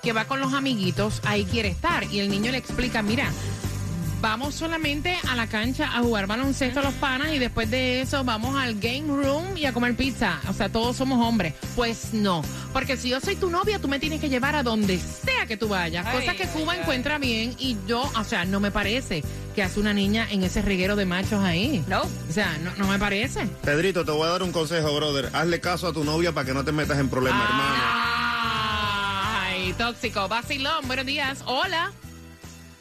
que 0.01 0.13
va 0.13 0.25
con 0.25 0.39
los 0.39 0.53
amiguitos, 0.53 1.21
ahí 1.25 1.45
quiere 1.45 1.69
estar. 1.69 2.03
Y 2.11 2.19
el 2.19 2.29
niño 2.29 2.51
le 2.51 2.57
explica, 2.57 3.01
mira, 3.01 3.31
vamos 4.21 4.53
solamente 4.53 5.17
a 5.27 5.35
la 5.35 5.47
cancha 5.47 5.97
a 5.97 6.01
jugar 6.01 6.27
baloncesto 6.27 6.79
a 6.79 6.83
los 6.83 6.93
panas 6.93 7.33
y 7.33 7.39
después 7.39 7.69
de 7.71 8.01
eso 8.01 8.23
vamos 8.23 8.55
al 8.55 8.79
game 8.79 9.07
room 9.07 9.57
y 9.57 9.65
a 9.65 9.73
comer 9.73 9.95
pizza. 9.95 10.39
O 10.47 10.53
sea, 10.53 10.69
todos 10.69 10.95
somos 10.95 11.25
hombres. 11.25 11.55
Pues 11.75 12.13
no, 12.13 12.43
porque 12.71 12.97
si 12.97 13.09
yo 13.09 13.19
soy 13.19 13.35
tu 13.35 13.49
novia, 13.49 13.79
tú 13.79 13.87
me 13.87 13.99
tienes 13.99 14.21
que 14.21 14.29
llevar 14.29 14.55
a 14.55 14.63
donde 14.63 14.99
sea 14.99 15.47
que 15.47 15.57
tú 15.57 15.67
vayas. 15.67 16.07
Cosa 16.07 16.35
que 16.35 16.47
Cuba 16.47 16.77
encuentra 16.77 17.17
bien 17.17 17.55
y 17.57 17.77
yo, 17.87 18.09
o 18.15 18.23
sea, 18.23 18.45
no 18.45 18.59
me 18.59 18.71
parece 18.71 19.23
que 19.55 19.63
hace 19.63 19.79
una 19.79 19.93
niña 19.93 20.27
en 20.29 20.43
ese 20.43 20.61
reguero 20.61 20.95
de 20.95 21.05
machos 21.05 21.43
ahí. 21.43 21.83
No. 21.87 22.03
O 22.03 22.31
sea, 22.31 22.57
no, 22.59 22.71
no 22.77 22.87
me 22.87 22.99
parece. 22.99 23.47
Pedrito, 23.63 24.05
te 24.05 24.11
voy 24.11 24.27
a 24.27 24.31
dar 24.31 24.43
un 24.43 24.51
consejo, 24.51 24.95
brother. 24.95 25.29
Hazle 25.33 25.59
caso 25.59 25.87
a 25.87 25.93
tu 25.93 26.03
novia 26.03 26.31
para 26.31 26.45
que 26.45 26.53
no 26.53 26.63
te 26.63 26.71
metas 26.71 26.99
en 26.99 27.09
problemas, 27.09 27.43
hermano. 27.49 27.83
Ay, 29.43 29.73
tóxico. 29.73 30.27
Vacilón, 30.27 30.87
buenos 30.87 31.05
días. 31.05 31.39
Hola. 31.45 31.91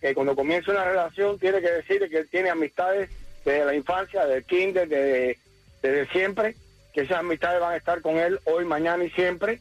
que 0.00 0.14
cuando 0.14 0.36
comience 0.36 0.70
una 0.70 0.84
relación 0.84 1.38
tiene 1.38 1.60
que 1.60 1.70
decirle 1.70 2.10
que 2.10 2.18
él 2.18 2.28
tiene 2.30 2.50
amistades 2.50 3.10
desde 3.44 3.64
la 3.64 3.74
infancia, 3.74 4.26
del 4.26 4.44
kinder, 4.44 4.88
desde, 4.88 5.38
desde 5.82 6.06
siempre, 6.12 6.54
que 6.92 7.02
esas 7.02 7.18
amistades 7.18 7.60
van 7.60 7.72
a 7.72 7.76
estar 7.76 8.00
con 8.02 8.18
él 8.18 8.38
hoy, 8.44 8.64
mañana 8.64 9.04
y 9.04 9.10
siempre, 9.10 9.60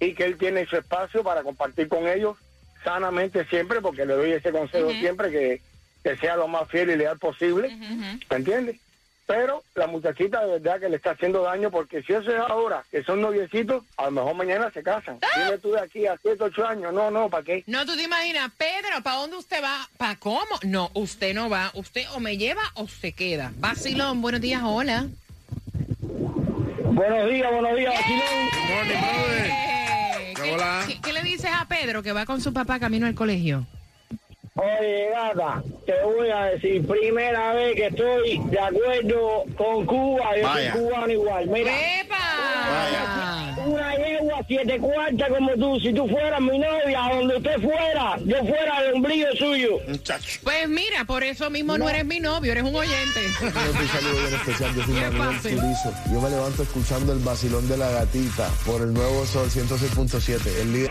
y 0.00 0.14
que 0.14 0.24
él 0.24 0.36
tiene 0.36 0.66
su 0.66 0.76
espacio 0.76 1.22
para 1.22 1.42
compartir 1.42 1.88
con 1.88 2.06
ellos 2.06 2.36
sanamente 2.84 3.44
siempre, 3.46 3.80
porque 3.80 4.04
le 4.06 4.14
doy 4.14 4.32
ese 4.32 4.50
consejo 4.52 4.90
siempre, 4.90 5.30
que, 5.30 5.60
que 6.02 6.16
sea 6.16 6.36
lo 6.36 6.48
más 6.48 6.68
fiel 6.68 6.90
y 6.90 6.96
leal 6.96 7.18
posible, 7.18 7.74
¿me 8.30 8.36
entiendes? 8.36 8.76
Pero 9.26 9.62
la 9.76 9.86
muchachita 9.86 10.44
de 10.44 10.58
verdad 10.58 10.80
que 10.80 10.88
le 10.88 10.96
está 10.96 11.12
haciendo 11.12 11.42
daño 11.42 11.70
porque 11.70 12.02
si 12.02 12.12
eso 12.14 12.32
es 12.32 12.40
ahora, 12.40 12.82
que 12.90 13.04
son 13.04 13.20
noviecitos, 13.20 13.84
a 13.96 14.06
lo 14.06 14.10
mejor 14.10 14.34
mañana 14.34 14.70
se 14.72 14.82
casan. 14.82 15.20
Dime 15.36 15.56
tú 15.58 15.70
de 15.70 15.80
aquí 15.80 16.04
a 16.06 16.18
7, 16.20 16.42
8 16.42 16.66
años, 16.66 16.92
no, 16.92 17.12
no, 17.12 17.30
¿para 17.30 17.44
qué? 17.44 17.62
No, 17.68 17.86
tú 17.86 17.94
te 17.96 18.02
imaginas, 18.02 18.50
Pedro, 18.58 19.00
¿para 19.04 19.18
dónde 19.18 19.36
usted 19.36 19.62
va? 19.62 19.88
¿Para 19.98 20.16
cómo? 20.16 20.40
No, 20.64 20.90
usted 20.94 21.32
no 21.32 21.48
va. 21.48 21.70
Usted 21.74 22.06
o 22.14 22.18
me 22.18 22.38
lleva 22.38 22.62
o 22.74 22.88
se 22.88 23.12
queda. 23.12 23.52
Vacilón, 23.58 24.20
buenos 24.20 24.40
días, 24.40 24.62
hola. 24.64 25.06
Buenos 26.02 27.30
días, 27.30 27.50
buenos 27.52 27.76
días, 27.76 27.94
vacilón. 27.94 28.20
Morning, 28.74 29.00
brother. 29.00 30.34
¿Qué, 30.42 30.52
Hola. 30.52 30.84
qué- 30.88 31.00
qué 31.00 31.12
le 31.12 31.22
dices 31.22 31.50
a 31.54 31.66
Pedro 31.66 32.02
que 32.02 32.12
va 32.12 32.26
con 32.26 32.40
su 32.40 32.52
papá 32.52 32.80
camino 32.80 33.06
al 33.06 33.14
colegio? 33.14 33.64
Oye, 34.56 35.08
gata, 35.10 35.62
te 35.86 35.92
voy 36.04 36.28
a 36.28 36.44
decir, 36.46 36.86
primera 36.86 37.54
vez 37.54 37.76
que 37.76 37.86
estoy 37.86 38.38
de 38.50 38.58
acuerdo 38.58 39.44
con 39.56 39.86
Cuba, 39.86 40.36
yo 40.36 40.42
Vaya. 40.42 40.72
soy 40.72 40.82
cubano 40.82 41.12
igual. 41.12 41.46
Mira, 41.46 41.72
¡Epa! 42.00 43.54
una 43.64 43.94
yegua 43.96 44.42
siete 44.48 44.78
cuartas 44.78 45.28
como 45.28 45.52
tú. 45.54 45.78
Si 45.80 45.92
tú 45.92 46.08
fueras 46.08 46.40
mi 46.40 46.58
novia, 46.58 47.00
donde 47.14 47.36
usted 47.36 47.60
fuera, 47.60 48.16
yo 48.24 48.36
fuera 48.38 48.84
el 48.84 48.94
ombligo 48.94 49.28
suyo. 49.38 49.78
Muchacho. 49.86 50.40
Pues 50.42 50.68
mira, 50.68 51.04
por 51.04 51.22
eso 51.22 51.48
mismo 51.50 51.78
no, 51.78 51.88
eres 51.88 52.04
mi 52.04 52.18
novio, 52.20 52.50
eres 52.52 52.64
un 52.64 52.74
oyente. 52.74 53.20
Un 53.42 53.52
saludo 53.52 54.20
bien 54.20 54.34
especial, 54.34 54.74
yo 54.74 54.82
soy 54.84 54.94
Qué 54.94 55.10
Manuel 55.10 55.36
fácil. 55.36 55.56
Turizo. 55.60 55.92
Yo 56.12 56.20
me 56.20 56.30
levanto 56.30 56.62
escuchando 56.64 57.12
el 57.12 57.18
vacilón 57.20 57.68
de 57.68 57.76
la 57.76 57.90
gatita 57.90 58.48
por 58.66 58.82
el 58.82 58.92
nuevo 58.92 59.24
Sol 59.26 59.48
106.7, 59.48 60.60
el 60.60 60.72
líder. 60.72 60.90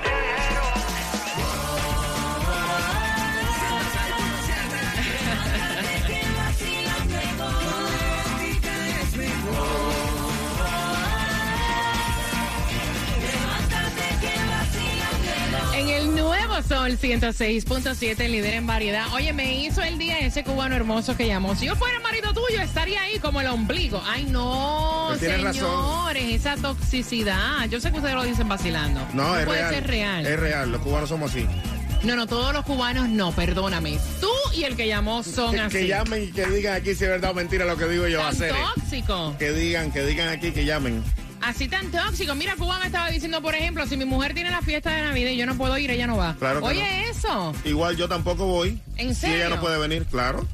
Sol 16.89 16.97
106.7, 16.97 18.27
líder 18.29 18.55
en 18.55 18.65
variedad. 18.65 19.05
Oye, 19.13 19.31
me 19.33 19.59
hizo 19.63 19.83
el 19.83 19.99
día 19.99 20.17
ese 20.19 20.43
cubano 20.43 20.75
hermoso 20.75 21.15
que 21.15 21.27
llamó. 21.27 21.55
Si 21.55 21.65
yo 21.67 21.75
fuera 21.75 21.99
marido 21.99 22.33
tuyo, 22.33 22.59
estaría 22.61 23.01
ahí 23.03 23.19
como 23.19 23.41
el 23.41 23.47
ombligo. 23.47 24.01
Ay, 24.07 24.25
no, 24.25 25.07
Pues 25.19 25.21
razón. 25.41 25.53
señores, 25.53 26.23
esa 26.33 26.55
toxicidad. 26.55 27.65
Yo 27.69 27.79
sé 27.79 27.91
que 27.91 27.97
ustedes 27.97 28.15
lo 28.15 28.23
dicen 28.23 28.47
vacilando. 28.47 29.01
No, 29.13 29.37
es 29.37 29.45
puede 29.45 29.59
real. 29.59 29.73
ser 29.75 29.87
real. 29.87 30.25
Es 30.25 30.39
real, 30.39 30.71
los 30.71 30.81
cubanos 30.81 31.09
somos 31.09 31.29
así. 31.31 31.45
No, 32.03 32.15
no, 32.15 32.25
todos 32.25 32.53
los 32.53 32.63
cubanos 32.65 33.07
no, 33.09 33.33
perdóname. 33.33 33.99
Tú 34.19 34.31
y 34.55 34.63
el 34.63 34.75
que 34.75 34.87
llamó 34.87 35.21
son 35.21 35.51
Que, 35.53 35.59
así. 35.59 35.77
que 35.79 35.87
llamen 35.87 36.23
y 36.23 36.27
que 36.31 36.45
digan 36.47 36.73
aquí 36.75 36.95
si 36.95 37.03
es 37.03 37.09
verdad 37.09 37.31
o 37.31 37.33
mentira 37.35 37.65
lo 37.65 37.77
que 37.77 37.85
digo 37.87 38.07
yo. 38.07 38.19
Tan 38.19 38.29
Hacer. 38.29 38.53
tóxico. 38.75 39.35
Que 39.37 39.51
digan, 39.51 39.91
que 39.91 40.01
digan 40.05 40.29
aquí, 40.29 40.51
que 40.51 40.65
llamen. 40.65 41.03
Así 41.41 41.67
tan 41.67 41.89
tóxico. 41.91 42.35
Mira, 42.35 42.55
Cuba 42.55 42.79
me 42.79 42.87
estaba 42.87 43.09
diciendo, 43.09 43.41
por 43.41 43.55
ejemplo, 43.55 43.85
si 43.87 43.95
mi 43.97 44.05
mujer 44.05 44.33
tiene 44.33 44.51
la 44.51 44.61
fiesta 44.61 44.91
de 44.91 45.01
Navidad 45.03 45.31
y 45.31 45.37
yo 45.37 45.45
no 45.45 45.55
puedo 45.55 45.77
ir, 45.77 45.89
ella 45.91 46.05
no 46.07 46.17
va. 46.17 46.35
Claro 46.37 46.59
que 46.61 46.67
Oye, 46.67 47.09
eso. 47.09 47.53
Igual 47.65 47.95
yo 47.97 48.07
tampoco 48.09 48.45
voy. 48.45 48.79
¿En 48.97 49.15
Si 49.15 49.25
ella 49.27 49.35
serio? 49.43 49.49
no 49.55 49.61
puede 49.61 49.77
venir, 49.79 50.05
claro. 50.05 50.45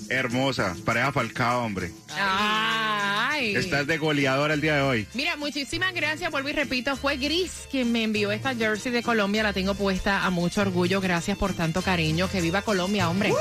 hermosa? 0.09 0.75
Pareja 0.83 1.11
Falcao, 1.11 1.63
hombre. 1.63 1.91
Ay. 2.19 3.55
Estás 3.55 3.85
de 3.85 3.99
goleador 3.99 4.49
el 4.49 4.61
día 4.61 4.77
de 4.77 4.81
hoy. 4.81 5.07
Mira, 5.13 5.35
muchísimas 5.35 5.93
gracias, 5.93 6.31
vuelvo 6.31 6.49
y 6.49 6.53
repito, 6.53 6.95
fue 6.95 7.17
Gris 7.17 7.67
quien 7.69 7.91
me 7.91 8.01
envió 8.01 8.31
esta 8.31 8.55
jersey 8.55 8.91
de 8.91 9.03
Colombia, 9.03 9.43
la 9.43 9.53
tengo 9.53 9.75
puesta 9.75 10.25
a 10.25 10.31
mucho 10.31 10.61
orgullo, 10.61 11.01
gracias 11.01 11.37
por 11.37 11.53
tanto 11.53 11.83
cariño, 11.83 12.27
que 12.31 12.41
viva 12.41 12.63
Colombia, 12.63 13.09
hombre. 13.09 13.31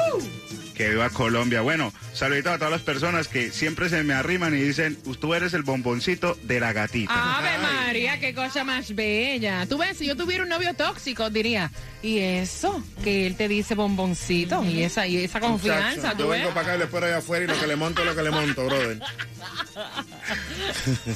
Que 0.74 0.90
viva 0.90 1.08
Colombia. 1.08 1.62
Bueno, 1.62 1.94
saluditos 2.12 2.52
a 2.52 2.58
todas 2.58 2.72
las 2.72 2.82
personas 2.82 3.26
que 3.26 3.52
siempre 3.52 3.88
se 3.88 4.02
me 4.02 4.12
arriman 4.12 4.54
y 4.54 4.58
dicen, 4.60 4.98
tú 5.18 5.32
eres 5.32 5.54
el 5.54 5.62
bomboncito 5.62 6.38
de 6.42 6.60
la 6.60 6.74
gatita. 6.74 7.38
Ave 7.38 7.58
María, 8.00 8.18
qué 8.18 8.34
cosa 8.34 8.64
más 8.64 8.94
bella. 8.94 9.66
Tú 9.68 9.76
ves, 9.76 9.98
si 9.98 10.06
yo 10.06 10.16
tuviera 10.16 10.42
un 10.42 10.48
novio 10.48 10.72
tóxico, 10.72 11.28
diría, 11.28 11.70
y 12.02 12.18
eso, 12.18 12.82
que 13.04 13.26
él 13.26 13.36
te 13.36 13.46
dice 13.46 13.74
bomboncito, 13.74 14.64
y 14.64 14.82
esa, 14.84 15.06
y 15.06 15.18
esa 15.18 15.38
confianza, 15.38 15.96
Muchacho, 15.96 16.16
tú 16.16 16.22
Yo 16.22 16.28
ves. 16.30 16.40
vengo 16.40 16.54
para 16.54 16.66
acá 16.66 16.76
y 16.76 16.78
le 16.78 16.84
espero 16.84 17.06
allá 17.06 17.18
afuera 17.18 17.44
y 17.44 17.48
lo 17.48 17.60
que 17.60 17.66
le 17.66 17.76
monto 17.76 18.00
es 18.00 18.06
lo 18.06 18.16
que 18.16 18.22
le 18.22 18.30
monto, 18.30 18.64
brother. 18.64 19.00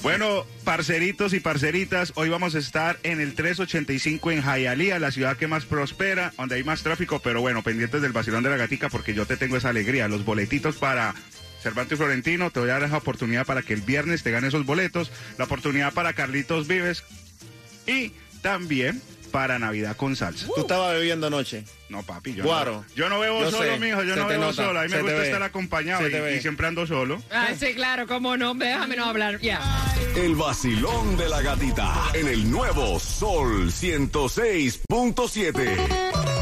Bueno, 0.03 0.45
parceritos 0.65 1.33
y 1.33 1.41
parceritas, 1.41 2.13
hoy 2.17 2.29
vamos 2.29 2.55
a 2.55 2.59
estar 2.59 2.99
en 3.03 3.21
el 3.21 3.35
385 3.35 4.31
en 4.33 4.43
Hialeah, 4.43 4.99
la 4.99 5.11
ciudad 5.11 5.37
que 5.37 5.47
más 5.47 5.65
prospera, 5.65 6.33
donde 6.37 6.57
hay 6.57 6.65
más 6.65 6.83
tráfico, 6.83 7.21
pero 7.21 7.41
bueno, 7.41 7.63
pendientes 7.63 8.03
del 8.03 8.13
vacilón 8.13 8.43
de 8.43 8.51
la 8.51 8.57
gatica 8.57 8.89
porque 8.89 9.15
yo 9.15 9.27
te 9.27 9.37
tengo 9.37 9.57
esa 9.57 9.71
alegría. 9.71 10.09
Los 10.09 10.25
boletitos 10.25 10.77
para 10.77 11.15
Cervantes 11.65 11.97
Florentino, 11.99 12.51
te 12.51 12.61
voy 12.61 12.69
a 12.69 12.75
dar 12.75 12.83
esa 12.85 12.99
oportunidad 12.99 13.45
para 13.47 13.63
que 13.63 13.73
el 13.73 13.81
viernes 13.81 14.23
te 14.23 14.31
gane 14.31 14.49
esos 14.49 14.67
boletos, 14.67 15.11
la 15.39 15.47
oportunidad 15.47 15.93
para 15.95 16.13
Carlitos 16.13 16.69
Vives 16.69 17.03
y 17.87 18.13
también 18.43 19.01
para 19.33 19.59
Navidad 19.59 19.97
con 19.97 20.15
salsa. 20.15 20.47
Tú 20.55 20.61
estabas 20.61 20.93
bebiendo 20.93 21.27
anoche. 21.27 21.65
No, 21.89 22.03
papi, 22.05 22.35
yo 22.35 22.45
Guaro. 22.45 22.85
no. 22.89 22.95
Yo 22.95 23.09
no 23.09 23.19
bebo 23.19 23.41
Yo 23.41 23.51
solo, 23.51 23.73
sé, 23.75 23.81
mijo, 23.81 24.03
yo 24.05 24.15
se 24.15 24.21
no 24.21 24.27
te 24.27 24.33
bebo 24.35 24.45
nota, 24.45 24.55
solo. 24.65 24.79
A 24.79 24.83
mí 24.85 24.89
se 24.91 24.97
me 24.97 25.03
te 25.03 25.09
gusta 25.09 25.19
ve. 25.21 25.27
estar 25.27 25.43
acompañado 25.43 26.03
Se 26.03 26.09
y, 26.09 26.13
ve. 26.21 26.37
y 26.37 26.41
siempre 26.41 26.67
ando 26.69 26.87
solo. 26.87 27.21
Ah, 27.33 27.49
sí, 27.59 27.75
claro, 27.75 28.07
cómo 28.07 28.37
no, 28.37 28.55
déjame 28.55 28.95
no 28.97 29.07
hablar, 29.07 29.41
ya. 29.41 29.61
El 30.15 30.37
vacilón 30.37 31.17
de 31.17 31.29
la 31.29 31.43
gatita 31.43 31.93
en 32.13 32.29
el 32.29 32.49
nuevo 32.51 33.01
Sol 33.01 33.73
106.7. 33.73 36.34